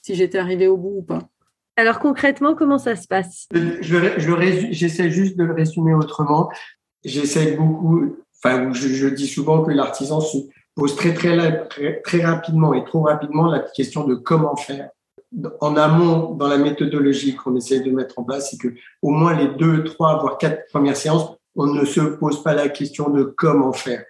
si 0.00 0.14
j'étais 0.14 0.38
arrivée 0.38 0.66
au 0.66 0.78
bout 0.78 0.94
ou 0.98 1.02
pas. 1.02 1.28
Alors 1.76 1.98
concrètement, 1.98 2.54
comment 2.54 2.78
ça 2.78 2.96
se 2.96 3.06
passe? 3.06 3.46
J'essaie 3.80 5.10
juste 5.10 5.36
de 5.36 5.44
le 5.44 5.52
résumer 5.52 5.94
autrement. 5.94 6.50
J'essaie 7.04 7.52
beaucoup, 7.52 8.16
enfin, 8.42 8.72
je, 8.72 8.88
je, 8.88 9.08
dis 9.08 9.28
souvent 9.28 9.62
que 9.62 9.70
l'artisan 9.70 10.20
se 10.20 10.38
pose 10.78 10.94
très, 10.94 11.12
très, 11.12 11.66
très, 11.68 12.00
très 12.02 12.24
rapidement 12.24 12.72
et 12.72 12.84
trop 12.84 13.02
rapidement 13.02 13.50
la 13.50 13.58
question 13.60 14.04
de 14.04 14.14
comment 14.14 14.56
faire. 14.56 14.90
En 15.60 15.76
amont, 15.76 16.34
dans 16.34 16.46
la 16.46 16.56
méthodologie 16.56 17.34
qu'on 17.34 17.54
essaie 17.56 17.80
de 17.80 17.90
mettre 17.90 18.18
en 18.18 18.22
place, 18.22 18.50
c'est 18.50 18.56
que 18.56 18.68
au 19.02 19.10
moins 19.10 19.34
les 19.34 19.48
deux, 19.48 19.84
trois, 19.84 20.18
voire 20.20 20.38
quatre 20.38 20.66
premières 20.70 20.96
séances, 20.96 21.26
on 21.56 21.66
ne 21.66 21.84
se 21.84 22.00
pose 22.00 22.42
pas 22.42 22.54
la 22.54 22.68
question 22.68 23.10
de 23.10 23.24
comment 23.24 23.72
faire. 23.72 24.04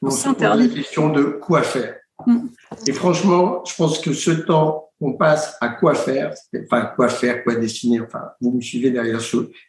On 0.00 0.10
se 0.10 0.28
pose 0.28 0.40
la 0.40 0.68
question 0.68 1.10
de 1.10 1.24
quoi 1.24 1.62
faire. 1.62 1.96
Mm. 2.24 2.46
Et 2.86 2.92
franchement, 2.92 3.62
je 3.66 3.74
pense 3.74 3.98
que 3.98 4.12
ce 4.12 4.30
temps 4.30 4.90
qu'on 5.00 5.14
passe 5.14 5.56
à 5.60 5.70
quoi 5.70 5.94
faire, 5.94 6.32
enfin 6.64 6.92
quoi 6.94 7.08
faire, 7.08 7.42
quoi 7.42 7.56
dessiner, 7.56 8.00
enfin 8.00 8.22
vous 8.40 8.52
me 8.52 8.60
suivez 8.60 8.90
derrière 8.92 9.18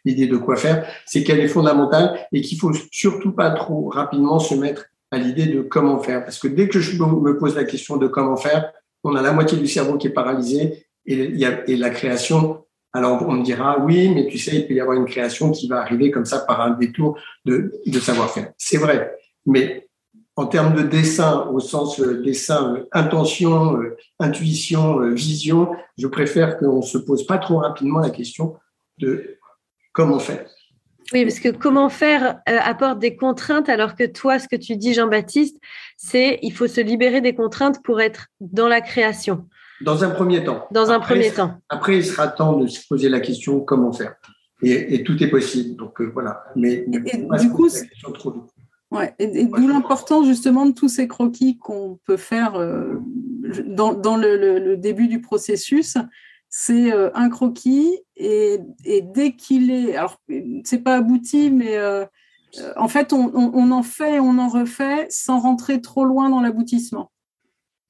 l'idée 0.04 0.28
de 0.28 0.36
quoi 0.36 0.54
faire, 0.54 0.86
c'est 1.04 1.24
qu'elle 1.24 1.40
est 1.40 1.48
fondamentale 1.48 2.20
et 2.30 2.40
qu'il 2.40 2.58
faut 2.58 2.72
surtout 2.92 3.32
pas 3.32 3.50
trop 3.50 3.88
rapidement 3.88 4.38
se 4.38 4.54
mettre 4.54 4.84
à 5.10 5.18
l'idée 5.18 5.46
de 5.46 5.62
comment 5.62 5.98
faire. 5.98 6.24
Parce 6.24 6.38
que 6.38 6.48
dès 6.48 6.68
que 6.68 6.80
je 6.80 7.02
me 7.02 7.38
pose 7.38 7.54
la 7.56 7.64
question 7.64 7.96
de 7.96 8.06
comment 8.06 8.36
faire, 8.36 8.72
on 9.04 9.14
a 9.14 9.22
la 9.22 9.32
moitié 9.32 9.58
du 9.58 9.66
cerveau 9.66 9.98
qui 9.98 10.08
est 10.08 10.12
paralysé 10.12 10.86
et, 11.06 11.76
la 11.76 11.90
création. 11.90 12.64
Alors 12.92 13.26
on 13.28 13.32
me 13.32 13.44
dira 13.44 13.78
oui, 13.80 14.08
mais 14.08 14.26
tu 14.26 14.38
sais, 14.38 14.56
il 14.56 14.66
peut 14.66 14.74
y 14.74 14.80
avoir 14.80 14.96
une 14.96 15.06
création 15.06 15.50
qui 15.50 15.68
va 15.68 15.80
arriver 15.80 16.10
comme 16.10 16.24
ça 16.24 16.40
par 16.40 16.60
un 16.60 16.70
détour 16.70 17.18
de, 17.44 17.72
savoir-faire. 18.00 18.52
C'est 18.56 18.78
vrai, 18.78 19.16
mais 19.46 19.88
en 20.36 20.46
termes 20.46 20.74
de 20.74 20.82
dessin, 20.82 21.48
au 21.52 21.60
sens 21.60 22.00
euh, 22.00 22.22
dessin, 22.22 22.74
euh, 22.74 22.88
intention, 22.92 23.76
euh, 23.76 23.96
intuition, 24.18 25.10
vision, 25.10 25.70
je 25.96 26.08
préfère 26.08 26.58
qu'on 26.58 26.82
se 26.82 26.98
pose 26.98 27.24
pas 27.24 27.38
trop 27.38 27.58
rapidement 27.58 28.00
la 28.00 28.10
question 28.10 28.56
de 28.98 29.38
comment 29.92 30.18
faire. 30.18 30.46
Oui, 31.12 31.24
parce 31.24 31.38
que 31.38 31.50
comment 31.50 31.88
faire 31.88 32.40
apporte 32.46 32.98
des 32.98 33.16
contraintes, 33.16 33.68
alors 33.68 33.94
que 33.94 34.04
toi, 34.04 34.38
ce 34.38 34.48
que 34.48 34.56
tu 34.56 34.76
dis, 34.76 34.94
Jean-Baptiste, 34.94 35.58
c'est 35.96 36.38
il 36.42 36.52
faut 36.52 36.66
se 36.66 36.80
libérer 36.80 37.20
des 37.20 37.34
contraintes 37.34 37.82
pour 37.82 38.00
être 38.00 38.28
dans 38.40 38.68
la 38.68 38.80
création. 38.80 39.46
Dans 39.80 40.04
un 40.04 40.10
premier 40.10 40.44
temps. 40.44 40.66
Dans 40.70 40.90
un 40.90 41.00
premier 41.00 41.30
temps. 41.30 41.60
Après, 41.68 41.96
il 41.96 42.04
sera 42.04 42.28
temps 42.28 42.58
de 42.58 42.66
se 42.66 42.86
poser 42.86 43.08
la 43.08 43.20
question 43.20 43.60
comment 43.60 43.92
faire? 43.92 44.14
Et, 44.62 45.02
tout 45.04 45.22
est 45.22 45.28
possible. 45.28 45.76
Donc 45.76 46.00
voilà. 46.00 46.44
Mais, 46.56 46.86
du 46.86 47.50
coup, 47.50 47.68
trop 48.14 48.30
vite. 48.30 48.44
Ouais, 48.90 49.12
et, 49.18 49.46
d'où 49.46 49.66
l'importance 49.66 50.26
justement 50.26 50.66
de 50.66 50.72
tous 50.72 50.88
ces 50.88 51.08
croquis 51.08 51.58
qu'on 51.58 51.98
peut 52.06 52.16
faire 52.16 52.54
euh, 52.54 53.00
dans, 53.66 54.16
le, 54.16 54.76
début 54.76 55.08
du 55.08 55.20
processus. 55.20 55.96
C'est 56.56 56.92
euh, 56.92 57.10
un 57.14 57.30
croquis 57.30 57.98
et, 58.14 58.60
dès 59.12 59.34
qu'il 59.34 59.72
est, 59.72 59.96
alors 59.96 60.20
c'est 60.62 60.84
pas 60.84 60.94
abouti, 60.94 61.50
mais 61.50 61.76
euh, 61.76 62.06
en 62.76 62.86
fait 62.86 63.12
on, 63.12 63.72
en 63.72 63.82
fait, 63.82 64.20
on 64.20 64.38
en 64.38 64.48
refait 64.48 65.08
sans 65.10 65.40
rentrer 65.40 65.80
trop 65.80 66.04
loin 66.04 66.30
dans 66.30 66.40
l'aboutissement. 66.40 67.10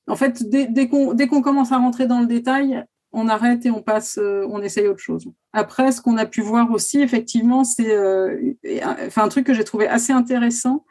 En 0.07 0.17
fait, 0.17 0.49
dès, 0.49 0.67
dès 0.67 0.89
qu'on 0.89 1.43
commence 1.43 1.73
à 1.73 1.77
rentrer 1.77 2.07
dans 2.07 2.21
le 2.21 2.27
détail, 2.27 2.83
on 3.13 3.29
arrête 3.29 3.67
et 3.67 3.71
on 3.71 3.83
passe, 3.83 4.19
on 4.19 4.63
essaye 4.63 4.89
autre 4.89 5.03
chose. 5.03 5.27
Après, 5.53 5.93
ce 5.93 6.01
qu'on 6.01 6.17
a 6.17 6.25
pu 6.25 6.41
voir 6.41 6.71
aussi, 6.71 7.03
effectivement, 7.03 7.65
c'est 7.65 7.95
un 7.95 9.29
truc 9.29 9.47
que 9.47 9.53
j'ai 9.53 9.65
trouvé 9.65 9.89
assez 9.89 10.15
intéressant, 10.15 10.87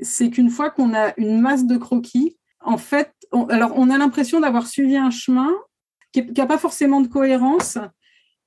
c'est 0.00 0.28
qu'une 0.28 0.50
fois 0.50 0.70
qu'on 0.70 0.92
a 0.92 1.12
une 1.18 1.40
masse 1.40 1.66
de 1.66 1.76
croquis, 1.76 2.36
en 2.64 2.78
fait, 2.78 3.12
on, 3.30 3.44
alors 3.44 3.74
on 3.76 3.90
a 3.90 3.98
l'impression 3.98 4.40
d'avoir 4.40 4.66
suivi 4.66 4.96
un 4.96 5.10
chemin 5.10 5.52
qui 6.12 6.22
n'a 6.22 6.46
pas 6.46 6.58
forcément 6.58 7.00
de 7.00 7.08
cohérence, 7.08 7.78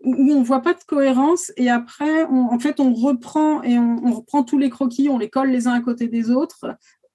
où 0.03 0.31
on 0.31 0.43
voit 0.43 0.61
pas 0.61 0.73
de 0.73 0.83
cohérence, 0.87 1.51
et 1.57 1.69
après, 1.69 2.23
en 2.25 2.59
fait, 2.59 2.79
on 2.79 2.93
reprend 2.93 3.63
et 3.63 3.77
on, 3.79 4.13
reprend 4.13 4.43
tous 4.43 4.57
les 4.57 4.69
croquis, 4.69 5.09
on 5.09 5.17
les 5.17 5.29
colle 5.29 5.49
les 5.49 5.67
uns 5.67 5.73
à 5.73 5.81
côté 5.81 6.07
des 6.07 6.31
autres, 6.31 6.65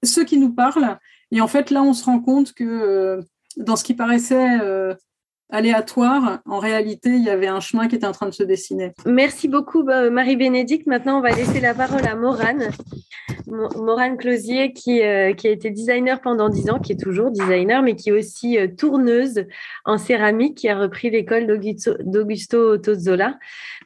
ceux 0.03 0.23
qui 0.23 0.37
nous 0.37 0.53
parlent, 0.53 0.97
et 1.31 1.41
en 1.41 1.47
fait, 1.47 1.69
là, 1.69 1.83
on 1.83 1.93
se 1.93 2.03
rend 2.03 2.19
compte 2.19 2.53
que 2.53 2.63
euh, 2.63 3.21
dans 3.57 3.75
ce 3.75 3.83
qui 3.83 3.93
paraissait 3.93 4.59
euh, 4.61 4.93
aléatoire. 5.51 6.39
En 6.45 6.59
réalité, 6.59 7.09
il 7.09 7.23
y 7.23 7.29
avait 7.29 7.47
un 7.47 7.59
chemin 7.59 7.87
qui 7.87 7.95
était 7.95 8.07
en 8.07 8.11
train 8.11 8.27
de 8.27 8.33
se 8.33 8.43
dessiner. 8.43 8.91
Merci 9.05 9.47
beaucoup, 9.47 9.83
bah, 9.83 10.09
Marie-Bénédicte. 10.09 10.87
Maintenant, 10.87 11.19
on 11.19 11.21
va 11.21 11.31
laisser 11.31 11.59
la 11.59 11.73
parole 11.73 12.05
à 12.07 12.15
Morane. 12.15 12.69
Morane 13.47 14.17
Closier, 14.17 14.73
qui, 14.73 15.01
euh, 15.01 15.33
qui 15.33 15.47
a 15.47 15.51
été 15.51 15.69
designer 15.69 16.21
pendant 16.21 16.49
dix 16.49 16.69
ans, 16.69 16.79
qui 16.79 16.93
est 16.93 17.01
toujours 17.01 17.31
designer, 17.31 17.81
mais 17.83 17.95
qui 17.95 18.09
est 18.09 18.13
aussi 18.13 18.57
euh, 18.57 18.67
tourneuse 18.67 19.45
en 19.85 19.97
céramique, 19.97 20.57
qui 20.57 20.69
a 20.69 20.77
repris 20.77 21.09
l'école 21.09 21.47
d'Augusto 21.47 22.77
Tozzola. 22.77 23.37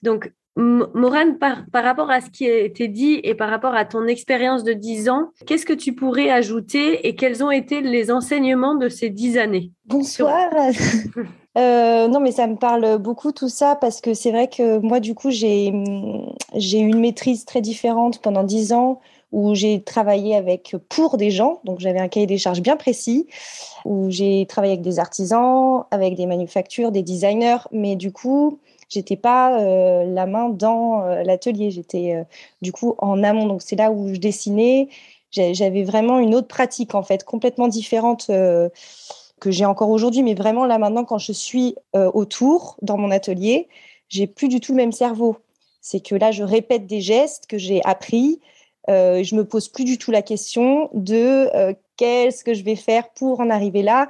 Donc, 0.04 0.32
Morane, 0.58 1.38
par, 1.38 1.66
par, 1.70 1.84
rapport 1.84 2.10
à 2.10 2.22
ce 2.22 2.30
qui 2.30 2.50
a 2.50 2.60
été 2.60 2.88
dit 2.88 3.20
et 3.24 3.36
par 3.36 3.50
rapport 3.50 3.76
à 3.76 3.84
ton 3.84 4.08
expérience 4.08 4.64
de 4.64 4.72
dix 4.72 5.10
ans, 5.10 5.32
qu'est-ce 5.46 5.66
que 5.66 5.74
tu 5.74 5.94
pourrais 5.94 6.30
ajouter 6.30 7.06
et 7.08 7.16
quels 7.16 7.44
ont 7.44 7.52
été 7.52 7.82
les 7.82 8.10
enseignements 8.10 8.76
de 8.76 8.88
ces 8.88 9.10
dix 9.10 9.38
années? 9.38 9.72
Bonsoir. 9.86 10.50
Euh, 11.58 12.08
non, 12.10 12.20
mais 12.20 12.32
ça 12.32 12.48
me 12.48 12.56
parle 12.58 12.98
beaucoup 12.98 13.32
tout 13.32 13.48
ça 13.48 13.76
parce 13.76 14.02
que 14.02 14.14
c'est 14.14 14.32
vrai 14.32 14.50
que 14.50 14.78
moi, 14.80 15.00
du 15.00 15.16
coup, 15.16 15.30
j'ai 15.32 15.68
eu 15.68 15.72
une 15.72 17.00
maîtrise 17.00 17.46
très 17.46 17.62
différente 17.62 18.20
pendant 18.22 18.44
dix 18.44 18.74
ans 18.74 19.00
où 19.32 19.56
j'ai 19.56 19.82
travaillé 19.82 20.36
avec 20.36 20.76
pour 20.90 21.18
des 21.18 21.32
gens, 21.32 21.60
donc 21.66 21.80
j'avais 21.80 22.00
un 22.00 22.08
cahier 22.08 22.28
des 22.28 22.38
charges 22.38 22.62
bien 22.62 22.78
précis, 22.78 23.28
où 23.84 24.10
j'ai 24.10 24.46
travaillé 24.48 24.74
avec 24.74 24.84
des 24.84 25.00
artisans, 25.00 25.86
avec 25.92 26.16
des 26.16 26.26
manufactures, 26.26 26.92
des 26.92 27.04
designers, 27.04 27.58
mais 27.72 27.96
du 27.96 28.12
coup, 28.12 28.60
j'étais 28.88 29.18
pas 29.18 29.60
euh, 29.60 30.06
la 30.06 30.26
main 30.26 30.50
dans 30.50 31.04
euh, 31.04 31.24
l'atelier, 31.24 31.72
j'étais 31.72 32.24
du 32.62 32.72
coup 32.72 32.96
en 32.98 33.24
amont, 33.24 33.46
donc 33.48 33.62
c'est 33.62 33.76
là 33.76 33.92
où 33.92 34.14
je 34.14 34.20
dessinais. 34.20 34.90
J'avais 35.32 35.84
vraiment 35.84 36.20
une 36.20 36.34
autre 36.34 36.48
pratique 36.48 36.96
en 36.96 37.04
fait, 37.04 37.26
complètement 37.26 37.68
différente 37.68 38.32
que 39.40 39.52
j'ai 39.52 39.66
encore 39.66 39.90
aujourd'hui, 39.90 40.24
mais 40.24 40.34
vraiment 40.34 40.66
là 40.66 40.78
maintenant, 40.78 41.04
quand 41.04 41.18
je 41.18 41.32
suis 41.32 41.76
euh, 41.96 42.10
autour 42.14 42.78
dans 42.82 42.98
mon 42.98 43.12
atelier, 43.12 43.68
j'ai 44.10 44.28
plus 44.28 44.48
du 44.48 44.60
tout 44.60 44.72
le 44.72 44.78
même 44.78 44.92
cerveau. 44.92 45.38
C'est 45.82 46.00
que 46.00 46.16
là, 46.16 46.32
je 46.32 46.44
répète 46.44 46.88
des 46.88 47.02
gestes 47.02 47.48
que 47.48 47.58
j'ai 47.58 47.84
appris. 47.86 48.40
Euh, 48.90 49.24
je 49.24 49.36
me 49.36 49.46
pose 49.46 49.68
plus 49.70 49.84
du 49.84 49.98
tout 49.98 50.12
la 50.12 50.22
question 50.22 50.90
de 50.94 51.50
euh, 51.56 51.74
qu'est-ce 51.98 52.44
que 52.44 52.54
je 52.54 52.64
vais 52.64 52.76
faire 52.76 53.10
pour 53.10 53.40
en 53.40 53.50
arriver 53.50 53.82
là. 53.82 54.08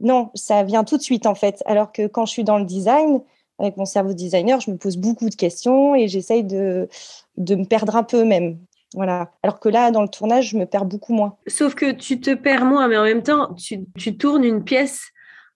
Non, 0.00 0.30
ça 0.34 0.62
vient 0.62 0.84
tout 0.84 0.96
de 0.96 1.02
suite 1.02 1.26
en 1.26 1.34
fait. 1.34 1.62
Alors 1.66 1.92
que 1.92 2.06
quand 2.06 2.26
je 2.26 2.32
suis 2.32 2.44
dans 2.44 2.58
le 2.58 2.64
design, 2.64 3.20
avec 3.58 3.76
mon 3.76 3.84
cerveau 3.84 4.12
designer, 4.12 4.60
je 4.60 4.70
me 4.70 4.76
pose 4.76 4.96
beaucoup 4.96 5.28
de 5.28 5.34
questions 5.34 5.94
et 5.94 6.08
j'essaye 6.08 6.44
de, 6.44 6.88
de 7.36 7.54
me 7.56 7.64
perdre 7.64 7.96
un 7.96 8.04
peu 8.04 8.24
même. 8.24 8.58
Voilà. 8.94 9.30
Alors 9.42 9.60
que 9.60 9.68
là, 9.68 9.90
dans 9.90 10.02
le 10.02 10.08
tournage, 10.08 10.50
je 10.50 10.56
me 10.56 10.64
perds 10.64 10.86
beaucoup 10.86 11.12
moins. 11.12 11.36
Sauf 11.46 11.74
que 11.74 11.92
tu 11.92 12.20
te 12.20 12.34
perds 12.34 12.64
moins, 12.64 12.88
mais 12.88 12.96
en 12.96 13.04
même 13.04 13.22
temps, 13.22 13.54
tu, 13.54 14.16
tournes 14.16 14.44
une 14.44 14.64
pièce 14.64 15.08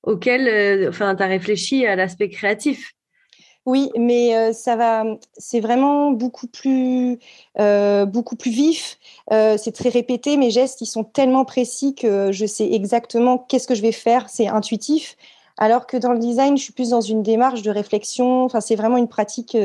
auquel, 0.03 0.49
euh, 0.49 0.89
enfin, 0.91 1.15
tu 1.15 1.23
as 1.23 1.27
réfléchi 1.27 1.87
à 1.87 1.97
l'aspect 1.97 2.29
créatif. 2.29 2.93
Oui, 3.65 3.91
mais 3.97 4.37
euh, 4.37 4.53
ça 4.53 4.75
va. 4.75 5.05
C'est 5.39 5.61
vraiment 5.61 6.11
beaucoup 6.11 6.49
plus, 6.49 7.19
euh, 7.61 8.05
beaucoup 8.05 8.35
plus 8.37 8.51
vif. 8.51 8.99
c'est 9.31 9.73
très 9.73 9.89
répété. 9.89 10.37
Mes 10.37 10.51
gestes, 10.51 10.81
ils 10.81 10.87
sont 10.87 11.05
tellement 11.05 11.45
précis 11.45 11.95
que 11.95 12.33
je 12.33 12.45
sais 12.45 12.71
exactement 12.73 13.39
qu'est-ce 13.39 13.69
que 13.69 13.75
je 13.75 13.83
vais 13.83 13.93
faire. 13.93 14.29
C'est 14.29 14.49
intuitif. 14.49 15.17
Alors 15.59 15.87
que 15.87 15.97
dans 15.97 16.13
le 16.13 16.19
design, 16.19 16.57
je 16.57 16.65
suis 16.65 16.73
plus 16.73 16.91
dans 16.91 17.01
une 17.01 17.23
démarche 17.23 17.63
de 17.63 17.71
réflexion. 17.71 18.45
Enfin, 18.45 18.61
c'est 18.61 18.77
vraiment 18.77 18.97
une 18.97 19.09
pratique 19.09 19.57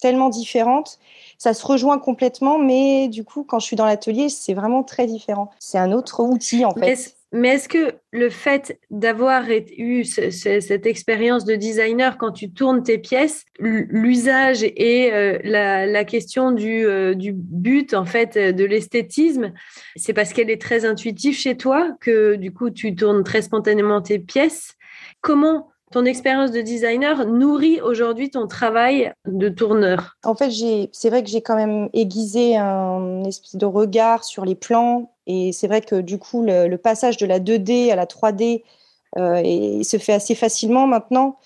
tellement 0.00 0.28
différente. 0.28 0.98
Ça 1.38 1.54
se 1.54 1.64
rejoint 1.64 1.98
complètement, 1.98 2.58
mais 2.58 3.08
du 3.08 3.24
coup, 3.24 3.44
quand 3.44 3.58
je 3.58 3.66
suis 3.66 3.76
dans 3.76 3.86
l'atelier, 3.86 4.28
c'est 4.28 4.54
vraiment 4.54 4.82
très 4.82 5.06
différent. 5.06 5.50
C'est 5.58 5.78
un 5.78 5.92
autre 5.92 6.22
outil, 6.22 6.64
en 6.64 6.74
fait. 6.74 7.14
Mais 7.30 7.48
est-ce 7.50 7.68
que 7.68 7.94
le 8.10 8.30
fait 8.30 8.80
d'avoir 8.90 9.44
eu 9.50 10.04
cette 10.04 10.86
expérience 10.86 11.44
de 11.44 11.56
designer 11.56 12.16
quand 12.16 12.32
tu 12.32 12.50
tournes 12.50 12.82
tes 12.82 12.96
pièces, 12.96 13.44
l'usage 13.58 14.62
et 14.62 15.12
euh, 15.12 15.38
la, 15.44 16.04
question 16.04 16.52
du, 16.52 16.86
euh, 16.86 17.14
du, 17.14 17.32
but, 17.34 17.92
en 17.92 18.06
fait, 18.06 18.38
de 18.38 18.64
l'esthétisme, 18.64 19.52
c'est 19.94 20.14
parce 20.14 20.32
qu'elle 20.32 20.48
est 20.48 20.60
très 20.60 20.86
intuitive 20.86 21.36
chez 21.36 21.58
toi 21.58 21.90
que 22.00 22.36
du 22.36 22.50
coup, 22.50 22.70
tu 22.70 22.94
tournes 22.94 23.24
très 23.24 23.42
spontanément 23.42 24.00
tes 24.00 24.18
pièces 24.18 24.78
Comment 25.20 25.68
ton 25.90 26.04
expérience 26.04 26.52
de 26.52 26.60
designer 26.60 27.26
nourrit 27.26 27.80
aujourd'hui 27.80 28.30
ton 28.30 28.46
travail 28.46 29.12
de 29.26 29.48
tourneur 29.48 30.16
En 30.24 30.34
fait, 30.34 30.50
c'est 30.92 31.10
vrai 31.10 31.22
que 31.22 31.30
j'ai 31.30 31.40
quand 31.40 31.56
même 31.56 31.88
aiguisé 31.92 32.56
un 32.56 33.24
espèce 33.24 33.56
de 33.56 33.66
regard 33.66 34.24
sur 34.24 34.44
les 34.44 34.54
plans. 34.54 35.12
Et 35.26 35.52
c'est 35.52 35.66
vrai 35.66 35.80
que 35.80 36.00
du 36.00 36.18
coup, 36.18 36.42
le, 36.44 36.76
passage 36.76 37.16
de 37.16 37.26
la 37.26 37.40
2D 37.40 37.90
à 37.90 37.96
la 37.96 38.06
3D 38.06 38.62
euh, 39.16 39.82
se 39.82 39.96
fait 39.98 40.12
assez 40.12 40.34
facilement 40.34 40.86
maintenant. 40.86 41.38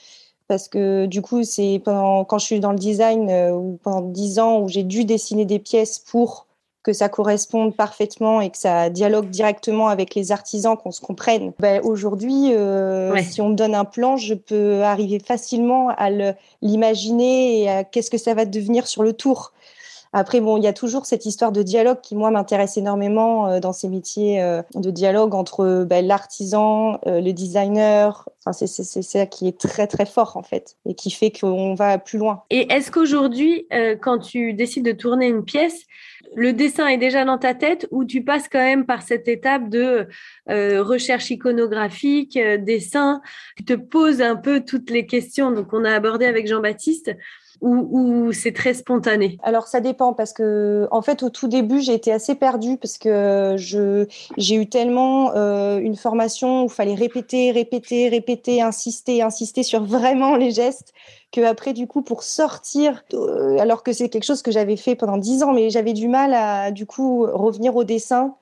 Parce 0.49 0.69
que 0.69 1.07
du 1.07 1.23
coup, 1.23 1.45
c'est 1.45 1.81
quand 1.85 2.39
je 2.39 2.45
suis 2.45 2.61
dans 2.61 2.73
le 2.73 2.79
design 2.79 3.31
euh, 3.31 3.53
ou 3.53 3.79
pendant 3.83 4.03
10 4.03 4.39
ans 4.39 4.61
où 4.61 4.69
j'ai 4.69 4.83
dû 4.83 5.05
dessiner 5.05 5.45
des 5.45 5.59
pièces 5.59 5.99
pour 5.99 6.47
que 6.83 6.93
ça 6.93 7.09
corresponde 7.09 7.77
parfaitement 7.77 8.41
et 8.41 8.51
que 8.51 8.59
ça 8.59 8.91
dialogue 8.91 9.31
directement 9.31 9.89
avec 9.89 10.15
les 10.15 10.33
artisans, 10.33 10.77
qu'on 10.77 10.91
se 10.91 11.01
comprenne. 11.01 11.53
Ben, 11.61 11.81
Aujourd'hui, 11.85 12.55
euh, 12.55 13.17
si 13.23 13.41
on 13.41 13.51
me 13.51 13.55
donne 13.55 13.75
un 13.75 13.85
plan, 13.85 14.17
je 14.17 14.35
peux 14.35 14.83
arriver 14.83 15.21
facilement 15.21 15.91
à 15.91 16.11
l'imaginer 16.61 17.63
et 17.63 17.71
à 17.71 17.85
qu'est-ce 17.85 18.11
que 18.11 18.19
ça 18.19 18.35
va 18.35 18.45
devenir 18.45 18.87
sur 18.87 19.03
le 19.03 19.13
tour. 19.13 19.53
Après, 20.13 20.41
bon, 20.41 20.57
il 20.57 20.65
y 20.65 20.67
a 20.67 20.73
toujours 20.73 21.07
cette 21.07 21.27
histoire 21.27 21.53
de 21.53 21.63
dialogue 21.63 22.01
qui, 22.03 22.15
moi, 22.15 22.31
m'intéresse 22.31 22.77
énormément 22.77 23.49
euh, 23.49 23.61
dans 23.61 23.73
ces 23.73 23.89
métiers 23.89 24.43
euh, 24.43 24.63
de 24.75 24.91
dialogue 24.91 25.35
entre 25.35 25.85
ben, 25.85 26.07
l'artisan, 26.07 26.99
le 27.07 27.33
designer. 27.33 28.29
Enfin, 28.45 28.53
c'est 28.53 29.03
ça 29.03 29.27
qui 29.27 29.49
est 29.49 29.59
très, 29.59 29.87
très 29.87 30.07
fort, 30.07 30.37
en 30.37 30.43
fait, 30.43 30.77
et 30.87 30.95
qui 30.95 31.11
fait 31.11 31.31
qu'on 31.31 31.75
va 31.75 31.99
plus 31.99 32.19
loin. 32.19 32.43
Et 32.51 32.73
est-ce 32.73 32.91
qu'aujourd'hui, 32.91 33.67
quand 34.01 34.19
tu 34.19 34.53
décides 34.53 34.85
de 34.85 34.93
tourner 34.93 35.29
une 35.29 35.45
pièce, 35.45 35.87
le 36.35 36.53
dessin 36.53 36.87
est 36.87 36.99
déjà 36.99 37.25
dans 37.25 37.39
ta 37.39 37.55
tête 37.55 37.87
ou 37.91 38.05
tu 38.05 38.23
passes 38.23 38.49
quand 38.49 38.59
même 38.59 38.87
par 38.87 39.03
cette 39.03 39.29
étape 39.29 39.69
de 39.69 40.09
euh, 40.49 40.83
recherche 40.83 41.31
iconographique, 41.31 42.37
euh, 42.37 42.57
dessin, 42.59 43.21
tu 43.57 43.65
te 43.65 43.75
poses 43.75 44.23
un 44.23 44.37
peu 44.37 44.65
toutes 44.65 44.91
les 44.91 45.07
questions? 45.07 45.51
Donc 45.51 45.73
on 45.73 45.85
a 45.85 45.93
abordé 45.93 46.25
avec 46.25 46.47
Jean-Baptiste 46.47 47.13
ou, 47.63 48.33
c'est 48.33 48.53
très 48.53 48.75
spontané? 48.75 49.39
Alors 49.43 49.69
ça 49.69 49.81
dépend 49.81 50.13
parce 50.13 50.33
que 50.33 50.89
en 50.91 51.01
fait 51.01 51.23
au 51.23 51.31
tout 51.31 51.49
début 51.49 51.81
j'ai 51.81 51.95
été 51.95 52.13
assez 52.13 52.35
perdue 52.35 52.77
parce 52.77 52.99
que 52.99 53.55
je 53.57 54.07
j'ai 54.37 54.57
eu 54.57 54.69
tellement 54.69 55.33
euh, 55.35 55.79
une 55.79 55.97
formation 55.97 56.63
où 56.63 56.67
il 56.67 56.73
fallait 56.73 56.95
répéter, 56.95 57.53
répéter, 57.53 58.09
répéter, 58.09 58.61
insister, 58.61 59.23
insister 59.23 59.63
sur 59.63 59.85
vraiment 59.85 60.37
les 60.37 60.51
gestes 60.51 60.93
que 61.31 61.41
après 61.41 61.73
du 61.73 61.87
coup 61.87 62.03
pour 62.03 62.23
sortir 62.23 63.05
euh, 63.15 63.59
alors 63.59 63.83
que 63.83 63.93
c'est 63.93 64.09
quelque 64.09 64.25
chose 64.25 64.43
que 64.43 64.51
j'avais 64.51 64.77
fait 64.77 64.97
pendant 64.97 65.17
dix 65.17 65.43
ans 65.43 65.53
mais 65.53 65.71
j'avais 65.71 65.93
du 65.93 66.09
mal 66.09 66.35
à 66.35 66.73
du 66.73 66.85
coup 66.85 67.23
revenir 67.23 67.77
au 67.77 67.85
dessin 67.85 68.35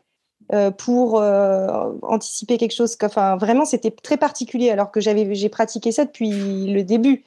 euh, 0.52 0.70
pour 0.70 1.20
euh, 1.20 1.92
anticiper 2.02 2.58
quelque 2.58 2.74
chose. 2.74 2.96
Enfin, 3.02 3.36
vraiment, 3.36 3.64
c'était 3.64 3.90
très 3.90 4.16
particulier 4.16 4.70
alors 4.70 4.90
que 4.90 5.00
j'avais, 5.00 5.34
j'ai 5.34 5.48
pratiqué 5.48 5.92
ça 5.92 6.04
depuis 6.04 6.30
le 6.30 6.82
début. 6.82 7.24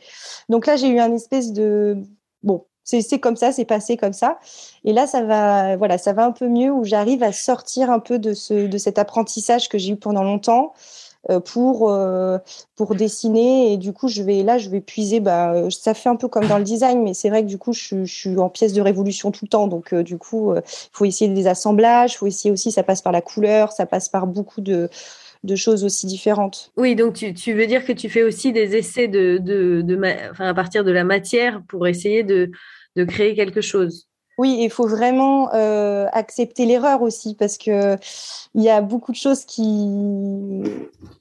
Donc 0.50 0.68
là, 0.68 0.76
j'ai 0.76 0.88
eu 0.88 1.00
un 1.00 1.14
espèce 1.14 1.54
de 1.54 1.98
bon, 2.44 2.66
c'est 2.84 3.20
comme 3.20 3.38
ça, 3.38 3.52
c'est 3.52 3.66
passé 3.66 3.96
comme 3.96 4.14
ça. 4.14 4.40
Et 4.84 4.94
là, 4.94 5.08
ça 5.08 5.24
va, 5.24 5.78
voilà, 5.78 5.98
ça 5.98 6.14
va 6.14 6.26
un 6.26 6.32
peu 6.32 6.48
mieux 6.48 6.72
où 6.72 6.84
j'arrive 6.84 7.24
à 7.24 7.32
sortir 7.32 7.90
un 7.90 8.00
peu 8.00 8.20
de 8.20 8.34
ce, 8.34 8.68
de 8.68 8.78
cet 8.78 9.00
apprentissage 9.00 9.70
que 9.70 9.78
j'ai 9.78 9.94
eu 9.94 9.98
pendant 9.98 10.24
longtemps 10.24 10.74
pour 11.46 11.90
euh, 11.90 12.38
pour 12.76 12.96
dessiner 12.96 13.74
et 13.74 13.78
du 13.78 13.94
coup 13.94 14.08
je 14.10 14.22
vais 14.24 14.44
là 14.44 14.58
je 14.58 14.70
vais 14.70 14.82
puiser 14.82 15.20
bah 15.20 15.70
ça 15.70 15.94
fait 15.94 16.10
un 16.10 16.16
peu 16.16 16.28
comme 16.28 16.48
dans 16.48 16.58
le 16.58 16.64
design 16.64 17.02
mais 17.02 17.14
c'est 17.14 17.30
vrai 17.30 17.44
que 17.44 17.48
du 17.48 17.58
coup 17.58 17.72
je, 17.72 18.04
je, 18.04 18.14
suis 18.14 18.38
en 18.38 18.50
pièce 18.50 18.74
de 18.74 18.82
révolution 18.82 19.32
tout 19.32 19.46
le 19.46 19.50
temps 19.50 19.68
donc 19.68 19.94
euh, 19.94 20.04
du 20.04 20.18
coup 20.18 20.54
il 20.56 20.62
faut 20.92 21.06
essayer 21.06 21.32
des 21.34 21.48
assemblages 21.48 22.18
faut 22.18 22.28
essayer 22.28 22.52
aussi 22.52 22.72
ça 22.72 22.84
passe 22.84 23.02
par 23.02 23.14
la 23.14 23.22
couleur 23.22 23.72
ça 23.72 23.86
passe 23.86 24.10
par 24.10 24.28
beaucoup 24.28 24.62
de 24.62 24.90
de 25.44 25.56
choses 25.56 25.84
aussi 25.84 26.08
différentes. 26.08 26.72
Oui, 26.78 26.96
donc 26.96 27.16
tu, 27.16 27.34
tu, 27.34 27.54
veux 27.54 27.68
dire 27.68 27.86
que 27.86 27.92
tu 27.92 28.10
fais 28.10 28.24
aussi 28.24 28.54
des 28.54 28.78
essais 28.78 29.10
de, 29.10 29.38
de, 29.38 29.82
de 29.82 30.00
enfin, 30.32 30.48
à 30.48 30.54
partir 30.54 30.86
de 30.86 30.92
la 30.92 31.04
matière 31.04 31.62
pour 31.68 31.86
essayer 31.86 32.24
de, 32.24 32.50
de 32.96 33.04
créer 33.04 33.36
quelque 33.36 33.60
chose? 33.60 34.08
Oui, 34.38 34.58
il 34.62 34.70
faut 34.72 34.88
vraiment 34.88 35.54
euh, 35.54 36.08
accepter 36.12 36.66
l'erreur 36.66 37.02
aussi 37.04 37.36
parce 37.36 37.58
que 37.58 37.98
il 38.56 38.64
y 38.64 38.70
a 38.70 38.82
beaucoup 38.82 39.12
de 39.12 39.18
choses 39.18 39.46
qui, 39.46 40.64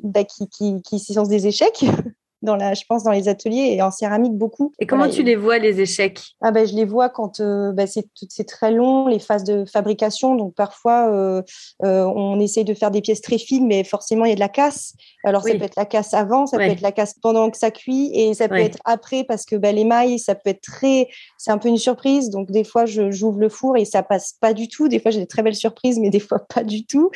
bah, 0.02 0.24
qui, 0.24 0.48
qui, 0.48 0.80
qui 0.82 0.98
sont 0.98 1.24
des 1.24 1.46
échecs 1.46 1.84
dans 2.42 2.56
la, 2.56 2.74
je 2.74 2.82
pense, 2.88 3.04
dans 3.04 3.12
les 3.12 3.28
ateliers 3.28 3.74
et 3.74 3.82
en 3.82 3.90
céramique 3.90 4.34
beaucoup. 4.34 4.72
Et 4.78 4.86
comment 4.86 5.08
tu 5.08 5.22
les 5.22 5.36
vois 5.36 5.58
les 5.58 5.80
échecs? 5.80 6.20
Ah 6.42 6.50
ben 6.50 6.66
je 6.66 6.74
les 6.74 6.84
vois 6.84 7.08
quand 7.08 7.40
euh, 7.40 7.72
bah, 7.72 7.86
c'est 7.86 8.06
c'est 8.28 8.46
très 8.46 8.72
long 8.72 9.06
les 9.06 9.18
phases 9.18 9.44
de 9.44 9.64
fabrication. 9.64 10.34
Donc 10.34 10.54
parfois 10.54 11.10
euh, 11.10 11.42
euh, 11.84 12.04
on 12.04 12.40
essaye 12.40 12.64
de 12.64 12.74
faire 12.74 12.90
des 12.90 13.00
pièces 13.00 13.20
très 13.20 13.38
fines, 13.38 13.66
mais 13.66 13.84
forcément 13.84 14.24
il 14.24 14.30
y 14.30 14.32
a 14.32 14.34
de 14.34 14.40
la 14.40 14.48
casse. 14.48 14.94
Alors 15.24 15.42
ça 15.42 15.54
peut 15.54 15.62
être 15.62 15.76
la 15.76 15.86
casse 15.86 16.14
avant, 16.14 16.46
ça 16.46 16.58
peut 16.58 16.64
être 16.64 16.80
la 16.80 16.92
casse 16.92 17.14
pendant 17.22 17.50
que 17.50 17.56
ça 17.56 17.70
cuit 17.70 18.10
et 18.12 18.34
ça 18.34 18.48
peut 18.48 18.56
être 18.56 18.78
après 18.84 19.24
parce 19.24 19.44
que 19.44 19.56
bah, 19.56 19.72
les 19.72 19.84
mailles 19.84 20.18
ça 20.18 20.34
peut 20.34 20.50
être 20.50 20.62
très, 20.62 21.08
c'est 21.38 21.52
un 21.52 21.58
peu 21.58 21.68
une 21.68 21.78
surprise. 21.78 22.30
Donc 22.30 22.50
des 22.50 22.64
fois 22.64 22.86
je 22.86 23.10
j'ouvre 23.10 23.38
le 23.38 23.48
four 23.48 23.76
et 23.76 23.84
ça 23.84 24.02
passe 24.02 24.34
pas 24.40 24.52
du 24.52 24.68
tout. 24.68 24.88
Des 24.88 24.98
fois 24.98 25.10
j'ai 25.10 25.20
des 25.20 25.26
très 25.26 25.42
belles 25.42 25.54
surprises, 25.54 25.98
mais 26.00 26.10
des 26.10 26.20
fois 26.20 26.40
pas 26.40 26.64
du 26.64 26.84
tout. 26.84 27.10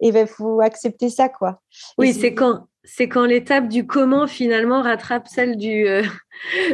Et 0.00 0.10
ben 0.10 0.26
faut 0.26 0.60
accepter 0.60 1.08
ça 1.08 1.28
quoi. 1.28 1.60
Oui, 1.96 2.12
c'est 2.12 2.34
quand 2.34 2.66
c'est 2.84 3.08
quand 3.08 3.24
l'étape 3.24 3.68
du 3.68 3.86
comment 3.86 4.26
finalement 4.26 4.82
rattrape 4.82 5.26
celle 5.28 5.56
du 5.56 5.86
euh, 5.86 6.02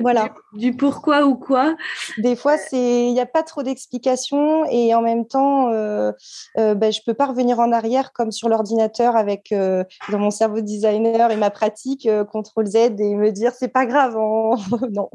voilà 0.03 0.35
du, 0.53 0.75
pourquoi 0.77 1.25
ou 1.25 1.37
quoi. 1.37 1.77
Des 2.19 2.37
fois, 2.37 2.57
c'est 2.59 3.07
il 3.07 3.13
n'y 3.13 3.21
a 3.21 3.27
pas 3.27 3.43
trop 3.43 3.63
d'explications 3.63 4.65
et 4.67 4.95
en 4.95 5.03
même 5.03 5.27
temps, 5.27 5.71
euh, 5.71 6.13
euh, 6.59 6.75
ben, 6.75 6.93
je 6.93 7.01
peux 7.05 7.15
pas 7.15 7.27
revenir 7.27 7.61
en 7.61 7.73
arrière 7.73 8.13
comme 8.13 8.33
sur 8.33 8.49
l'ordinateur 8.49 9.17
avec 9.17 9.53
euh, 9.53 9.85
dans 10.11 10.19
mon 10.19 10.31
cerveau 10.31 10.61
designer 10.61 11.31
et 11.31 11.37
ma 11.37 11.51
pratique 11.51 12.09
contrôle 12.33 12.67
Z 12.67 12.77
et 12.77 13.15
me 13.15 13.31
dire 13.31 13.53
c'est 13.53 13.69
pas 13.69 13.87
grave, 13.87 14.15
non, 14.91 15.11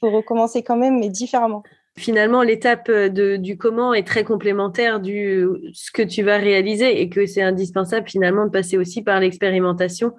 faut 0.00 0.10
recommencer 0.10 0.62
quand 0.62 0.76
même 0.76 0.98
mais 0.98 1.08
différemment. 1.08 1.62
Finalement, 1.96 2.42
l'étape 2.42 2.90
du 2.90 3.56
comment 3.56 3.94
est 3.94 4.06
très 4.06 4.24
complémentaire 4.24 4.98
du 5.00 5.46
ce 5.72 5.92
que 5.92 6.02
tu 6.02 6.22
vas 6.22 6.38
réaliser 6.38 7.00
et 7.00 7.08
que 7.08 7.24
c'est 7.26 7.42
indispensable 7.42 8.08
finalement 8.08 8.46
de 8.46 8.50
passer 8.50 8.76
aussi 8.76 9.02
par 9.02 9.20
l'expérimentation 9.20 10.12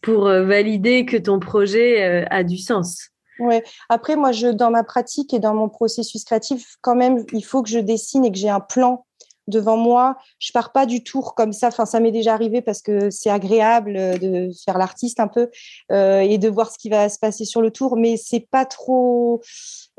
pour 0.00 0.24
valider 0.24 1.04
que 1.04 1.16
ton 1.16 1.40
projet 1.40 2.24
a 2.30 2.44
du 2.44 2.56
sens. 2.56 3.10
Ouais. 3.38 3.62
Après, 3.88 4.14
moi, 4.14 4.32
je, 4.32 4.46
dans 4.48 4.70
ma 4.70 4.84
pratique 4.84 5.34
et 5.34 5.40
dans 5.40 5.54
mon 5.54 5.68
processus 5.68 6.24
créatif, 6.24 6.76
quand 6.80 6.94
même, 6.94 7.24
il 7.32 7.42
faut 7.42 7.62
que 7.62 7.68
je 7.68 7.78
dessine 7.78 8.24
et 8.24 8.30
que 8.30 8.38
j'ai 8.38 8.50
un 8.50 8.60
plan 8.60 9.04
devant 9.48 9.76
moi. 9.76 10.16
Je 10.38 10.52
pars 10.52 10.72
pas 10.72 10.86
du 10.86 11.02
tour 11.02 11.34
comme 11.34 11.52
ça. 11.52 11.68
Enfin, 11.68 11.86
ça 11.86 12.00
m'est 12.00 12.10
déjà 12.10 12.34
arrivé 12.34 12.62
parce 12.62 12.82
que 12.82 13.10
c'est 13.10 13.30
agréable 13.30 14.18
de 14.20 14.50
faire 14.64 14.78
l'artiste 14.78 15.20
un 15.20 15.28
peu 15.28 15.50
euh, 15.90 16.20
et 16.20 16.38
de 16.38 16.48
voir 16.48 16.70
ce 16.70 16.78
qui 16.78 16.88
va 16.88 17.08
se 17.08 17.18
passer 17.18 17.44
sur 17.44 17.62
le 17.62 17.70
tour. 17.70 17.96
Mais 17.96 18.16
c'est 18.16 18.46
pas 18.50 18.64
trop. 18.64 19.40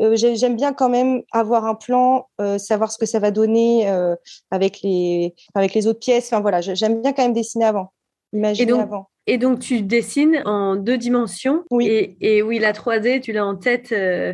Euh, 0.02 0.16
J'aime 0.16 0.56
bien 0.56 0.74
quand 0.74 0.90
même 0.90 1.22
avoir 1.32 1.66
un 1.66 1.76
plan, 1.76 2.28
euh, 2.42 2.58
savoir 2.58 2.92
ce 2.92 2.98
que 2.98 3.06
ça 3.06 3.20
va 3.20 3.32
donner 3.32 3.90
euh, 3.90 4.16
avec 4.52 4.82
les 4.82 5.36
avec 5.54 5.74
les 5.74 5.88
autres 5.88 6.00
pièces. 6.00 6.28
Enfin 6.28 6.42
voilà, 6.42 6.62
j'aime 6.62 7.02
bien 7.02 7.14
quand 7.14 7.24
même 7.24 7.34
dessiner 7.34 7.66
avant, 7.66 7.94
imaginer 8.34 8.64
et 8.64 8.72
donc, 8.72 8.82
avant. 8.82 9.10
Et 9.28 9.38
donc 9.38 9.60
tu 9.60 9.82
dessines 9.82 10.42
en 10.46 10.76
deux 10.76 10.98
dimensions. 10.98 11.64
Oui. 11.72 11.88
Et, 11.88 12.18
et 12.20 12.42
oui, 12.42 12.60
la 12.60 12.74
3D, 12.74 13.22
tu 13.22 13.32
l'as 13.32 13.46
en 13.46 13.56
tête. 13.56 13.92
Euh, 13.92 14.34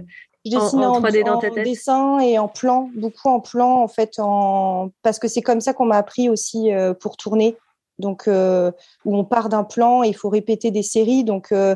je 0.50 0.58
dessine 0.58 0.84
en, 0.84 1.00
3D 1.00 1.24
dans 1.26 1.38
ta 1.38 1.50
tête? 1.50 1.64
dessin 1.66 2.20
et 2.20 2.40
en 2.40 2.48
plan, 2.48 2.90
beaucoup 2.96 3.30
en 3.30 3.40
plan 3.40 3.82
en 3.82 3.88
fait, 3.88 4.16
en... 4.20 4.92
parce 5.04 5.20
que 5.20 5.28
c'est 5.28 5.42
comme 5.42 5.62
ça 5.62 5.74
qu'on 5.74 5.86
m'a 5.86 5.98
appris 5.98 6.30
aussi 6.30 6.74
euh, 6.74 6.94
pour 6.94 7.18
tourner. 7.18 7.58
Donc, 7.98 8.30
euh, 8.30 8.72
où 9.04 9.18
on 9.18 9.26
part 9.26 9.50
d'un 9.50 9.66
plan 9.66 10.06
et 10.06 10.08
il 10.08 10.16
faut 10.16 10.30
répéter 10.30 10.72
des 10.72 10.84
séries. 10.84 11.26
Donc, 11.26 11.52
euh, 11.52 11.76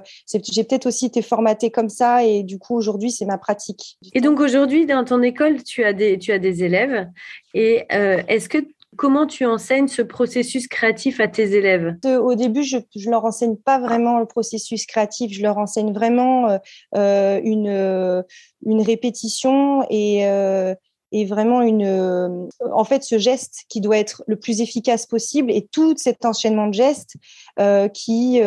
j'ai 0.49 0.63
peut-être 0.63 0.85
aussi 0.85 1.05
été 1.05 1.21
formatée 1.21 1.69
comme 1.69 1.89
ça 1.89 2.23
et 2.23 2.43
du 2.43 2.59
coup, 2.59 2.75
aujourd'hui, 2.77 3.11
c'est 3.11 3.25
ma 3.25 3.37
pratique. 3.37 3.97
Et 4.13 4.21
donc, 4.21 4.39
aujourd'hui, 4.39 4.85
dans 4.85 5.03
ton 5.03 5.21
école, 5.21 5.61
tu 5.63 5.83
as 5.83 5.91
des, 5.91 6.17
tu 6.17 6.31
as 6.31 6.39
des 6.39 6.63
élèves. 6.63 7.09
Et 7.53 7.85
est-ce 7.89 8.47
que 8.47 8.59
Comment 8.97 9.25
tu 9.27 9.45
enseignes 9.45 9.87
ce 9.87 10.01
processus 10.01 10.67
créatif 10.67 11.19
à 11.19 11.27
tes 11.27 11.55
élèves? 11.55 11.95
Au 12.05 12.35
début, 12.35 12.63
je 12.63 12.77
ne 12.77 13.09
leur 13.09 13.25
enseigne 13.25 13.55
pas 13.55 13.79
vraiment 13.79 14.19
le 14.19 14.25
processus 14.25 14.85
créatif, 14.85 15.33
je 15.33 15.41
leur 15.41 15.57
enseigne 15.57 15.93
vraiment 15.93 16.49
euh, 16.49 16.57
euh 16.95 17.39
une, 17.43 17.67
euh, 17.67 18.21
une 18.65 18.81
répétition 18.81 19.85
et, 19.89 20.25
vraiment 21.25 21.61
une, 21.61 22.49
en 22.71 22.83
fait, 22.83 23.03
ce 23.03 23.19
geste 23.19 23.65
qui 23.69 23.81
doit 23.81 23.97
être 23.97 24.23
le 24.27 24.35
plus 24.35 24.61
efficace 24.61 25.05
possible 25.05 25.51
et 25.51 25.67
tout 25.71 25.93
cet 25.95 26.25
enchaînement 26.25 26.67
de 26.67 26.73
gestes 26.73 27.15
qui 27.93 28.41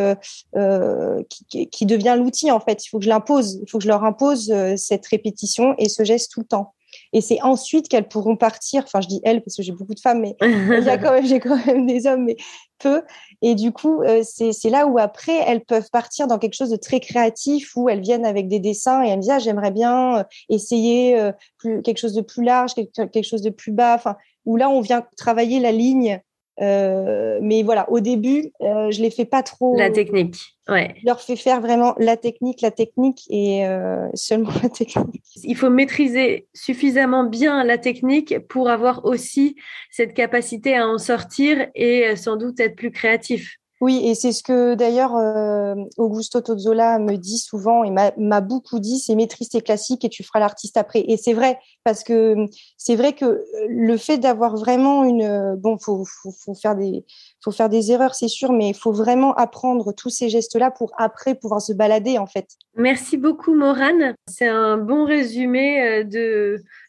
devient 0.54 2.16
l'outil 2.18 2.50
en 2.50 2.60
fait. 2.60 2.84
Il 2.84 2.88
faut 2.88 2.98
que 2.98 3.04
je 3.04 3.08
l'impose, 3.08 3.60
il 3.62 3.70
faut 3.70 3.78
que 3.78 3.84
je 3.84 3.88
leur 3.88 4.04
impose 4.04 4.52
cette 4.76 5.06
répétition 5.06 5.74
et 5.78 5.88
ce 5.88 6.02
geste 6.04 6.32
tout 6.32 6.40
le 6.40 6.46
temps. 6.46 6.74
Et 7.16 7.22
c'est 7.22 7.40
ensuite 7.40 7.88
qu'elles 7.88 8.08
pourront 8.08 8.36
partir. 8.36 8.82
Enfin, 8.84 9.00
je 9.00 9.08
dis 9.08 9.22
elles 9.24 9.42
parce 9.42 9.56
que 9.56 9.62
j'ai 9.62 9.72
beaucoup 9.72 9.94
de 9.94 10.00
femmes, 10.00 10.20
mais 10.20 10.36
j'ai 11.24 11.40
quand 11.40 11.64
même 11.64 11.86
des 11.86 12.06
hommes, 12.06 12.24
mais 12.24 12.36
peu. 12.78 13.00
Et 13.40 13.54
du 13.54 13.72
coup, 13.72 14.02
euh, 14.02 14.22
c'est 14.22 14.68
là 14.68 14.86
où 14.86 14.98
après, 14.98 15.42
elles 15.46 15.64
peuvent 15.64 15.88
partir 15.90 16.26
dans 16.26 16.36
quelque 16.36 16.52
chose 16.52 16.68
de 16.68 16.76
très 16.76 17.00
créatif, 17.00 17.74
où 17.74 17.88
elles 17.88 18.02
viennent 18.02 18.26
avec 18.26 18.48
des 18.48 18.58
dessins 18.58 19.02
et 19.02 19.08
elles 19.08 19.16
me 19.16 19.22
disent, 19.22 19.30
ah, 19.30 19.38
j'aimerais 19.38 19.70
bien 19.70 20.18
euh, 20.18 20.24
essayer 20.50 21.18
euh, 21.18 21.32
quelque 21.62 21.96
chose 21.96 22.12
de 22.12 22.20
plus 22.20 22.44
large, 22.44 22.74
quelque 22.74 23.22
chose 23.22 23.40
de 23.40 23.48
plus 23.48 23.72
bas. 23.72 23.94
Enfin, 23.94 24.16
où 24.44 24.58
là, 24.58 24.68
on 24.68 24.82
vient 24.82 25.02
travailler 25.16 25.58
la 25.58 25.72
ligne 25.72 26.20
euh, 26.60 27.38
mais 27.42 27.62
voilà, 27.62 27.90
au 27.90 28.00
début, 28.00 28.50
euh, 28.62 28.90
je 28.90 29.02
les 29.02 29.10
fais 29.10 29.24
pas 29.24 29.42
trop. 29.42 29.76
La 29.76 29.90
technique, 29.90 30.56
ouais. 30.68 30.94
Je 31.00 31.06
leur 31.06 31.20
fais 31.20 31.36
faire 31.36 31.60
vraiment 31.60 31.94
la 31.98 32.16
technique, 32.16 32.62
la 32.62 32.70
technique 32.70 33.24
et 33.28 33.66
euh, 33.66 34.08
seulement 34.14 34.50
la 34.62 34.68
technique. 34.68 35.22
Il 35.42 35.56
faut 35.56 35.70
maîtriser 35.70 36.46
suffisamment 36.54 37.24
bien 37.24 37.62
la 37.64 37.78
technique 37.78 38.38
pour 38.48 38.70
avoir 38.70 39.04
aussi 39.04 39.56
cette 39.90 40.14
capacité 40.14 40.76
à 40.76 40.88
en 40.88 40.98
sortir 40.98 41.68
et 41.74 42.16
sans 42.16 42.36
doute 42.36 42.58
être 42.60 42.76
plus 42.76 42.90
créatif. 42.90 43.58
Oui, 43.82 44.00
et 44.04 44.14
c'est 44.14 44.32
ce 44.32 44.42
que 44.42 44.74
d'ailleurs 44.74 45.16
euh, 45.16 45.74
Augusto 45.98 46.40
Tozzola 46.40 46.98
me 46.98 47.16
dit 47.16 47.38
souvent 47.38 47.84
et 47.84 47.90
m'a 47.90 48.40
beaucoup 48.40 48.78
dit, 48.78 48.98
c'est 48.98 49.14
maîtrise 49.14 49.50
tes 49.50 49.60
classiques 49.60 50.04
et 50.04 50.08
tu 50.08 50.22
feras 50.24 50.40
l'artiste 50.40 50.78
après. 50.78 51.04
Et 51.06 51.18
c'est 51.18 51.34
vrai, 51.34 51.58
parce 51.84 52.02
que 52.02 52.36
c'est 52.78 52.96
vrai 52.96 53.12
que 53.12 53.44
le 53.68 53.96
fait 53.98 54.16
d'avoir 54.16 54.56
vraiment 54.56 55.04
une... 55.04 55.56
Bon, 55.56 55.76
faut, 55.78 56.04
faut, 56.06 56.32
faut, 56.32 56.54
faire 56.54 56.74
des, 56.74 57.04
faut 57.44 57.50
faire 57.50 57.68
des 57.68 57.92
erreurs, 57.92 58.14
c'est 58.14 58.28
sûr, 58.28 58.50
mais 58.52 58.70
il 58.70 58.74
faut 58.74 58.92
vraiment 58.92 59.34
apprendre 59.34 59.92
tous 59.92 60.10
ces 60.10 60.30
gestes-là 60.30 60.70
pour 60.70 60.92
après 60.96 61.34
pouvoir 61.34 61.60
se 61.60 61.74
balader, 61.74 62.16
en 62.16 62.26
fait. 62.26 62.48
Merci 62.76 63.18
beaucoup, 63.18 63.54
Morane. 63.54 64.14
C'est 64.26 64.48
un 64.48 64.78
bon 64.78 65.04
résumé 65.04 66.04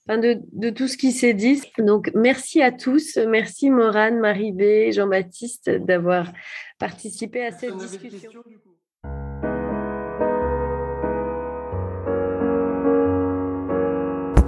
euh, 0.09 0.17
de 0.17 0.39
de, 0.53 0.69
tout 0.69 0.87
ce 0.87 0.97
qui 0.97 1.11
s'est 1.11 1.33
dit. 1.33 1.61
Donc, 1.77 2.11
merci 2.15 2.61
à 2.61 2.71
tous. 2.71 3.17
Merci 3.17 3.69
Morane, 3.69 4.19
Marie-B, 4.19 4.91
Jean-Baptiste 4.91 5.69
d'avoir 5.69 6.31
participé 6.79 7.45
à 7.45 7.51
cette 7.51 7.75
discussion. 7.77 8.31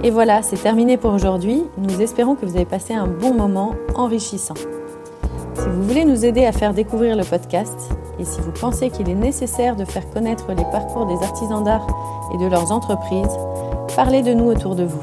Et 0.02 0.10
voilà, 0.10 0.40
c'est 0.42 0.56
terminé 0.56 0.96
pour 0.96 1.12
aujourd'hui. 1.12 1.62
Nous 1.76 2.00
espérons 2.00 2.34
que 2.34 2.46
vous 2.46 2.56
avez 2.56 2.64
passé 2.64 2.94
un 2.94 3.06
bon 3.06 3.34
moment 3.34 3.74
enrichissant. 3.94 4.54
Si 5.54 5.68
vous 5.68 5.82
voulez 5.82 6.06
nous 6.06 6.24
aider 6.24 6.46
à 6.46 6.52
faire 6.52 6.72
découvrir 6.72 7.16
le 7.16 7.24
podcast 7.24 7.90
et 8.18 8.24
si 8.24 8.40
vous 8.40 8.52
pensez 8.52 8.88
qu'il 8.88 9.10
est 9.10 9.14
nécessaire 9.14 9.76
de 9.76 9.84
faire 9.84 10.08
connaître 10.08 10.48
les 10.52 10.64
parcours 10.64 11.04
des 11.04 11.22
artisans 11.22 11.62
d'art 11.62 11.86
et 12.34 12.38
de 12.38 12.46
leurs 12.46 12.72
entreprises, 12.72 13.36
parlez 13.94 14.22
de 14.22 14.32
nous 14.32 14.46
autour 14.46 14.74
de 14.74 14.84
vous. 14.84 15.02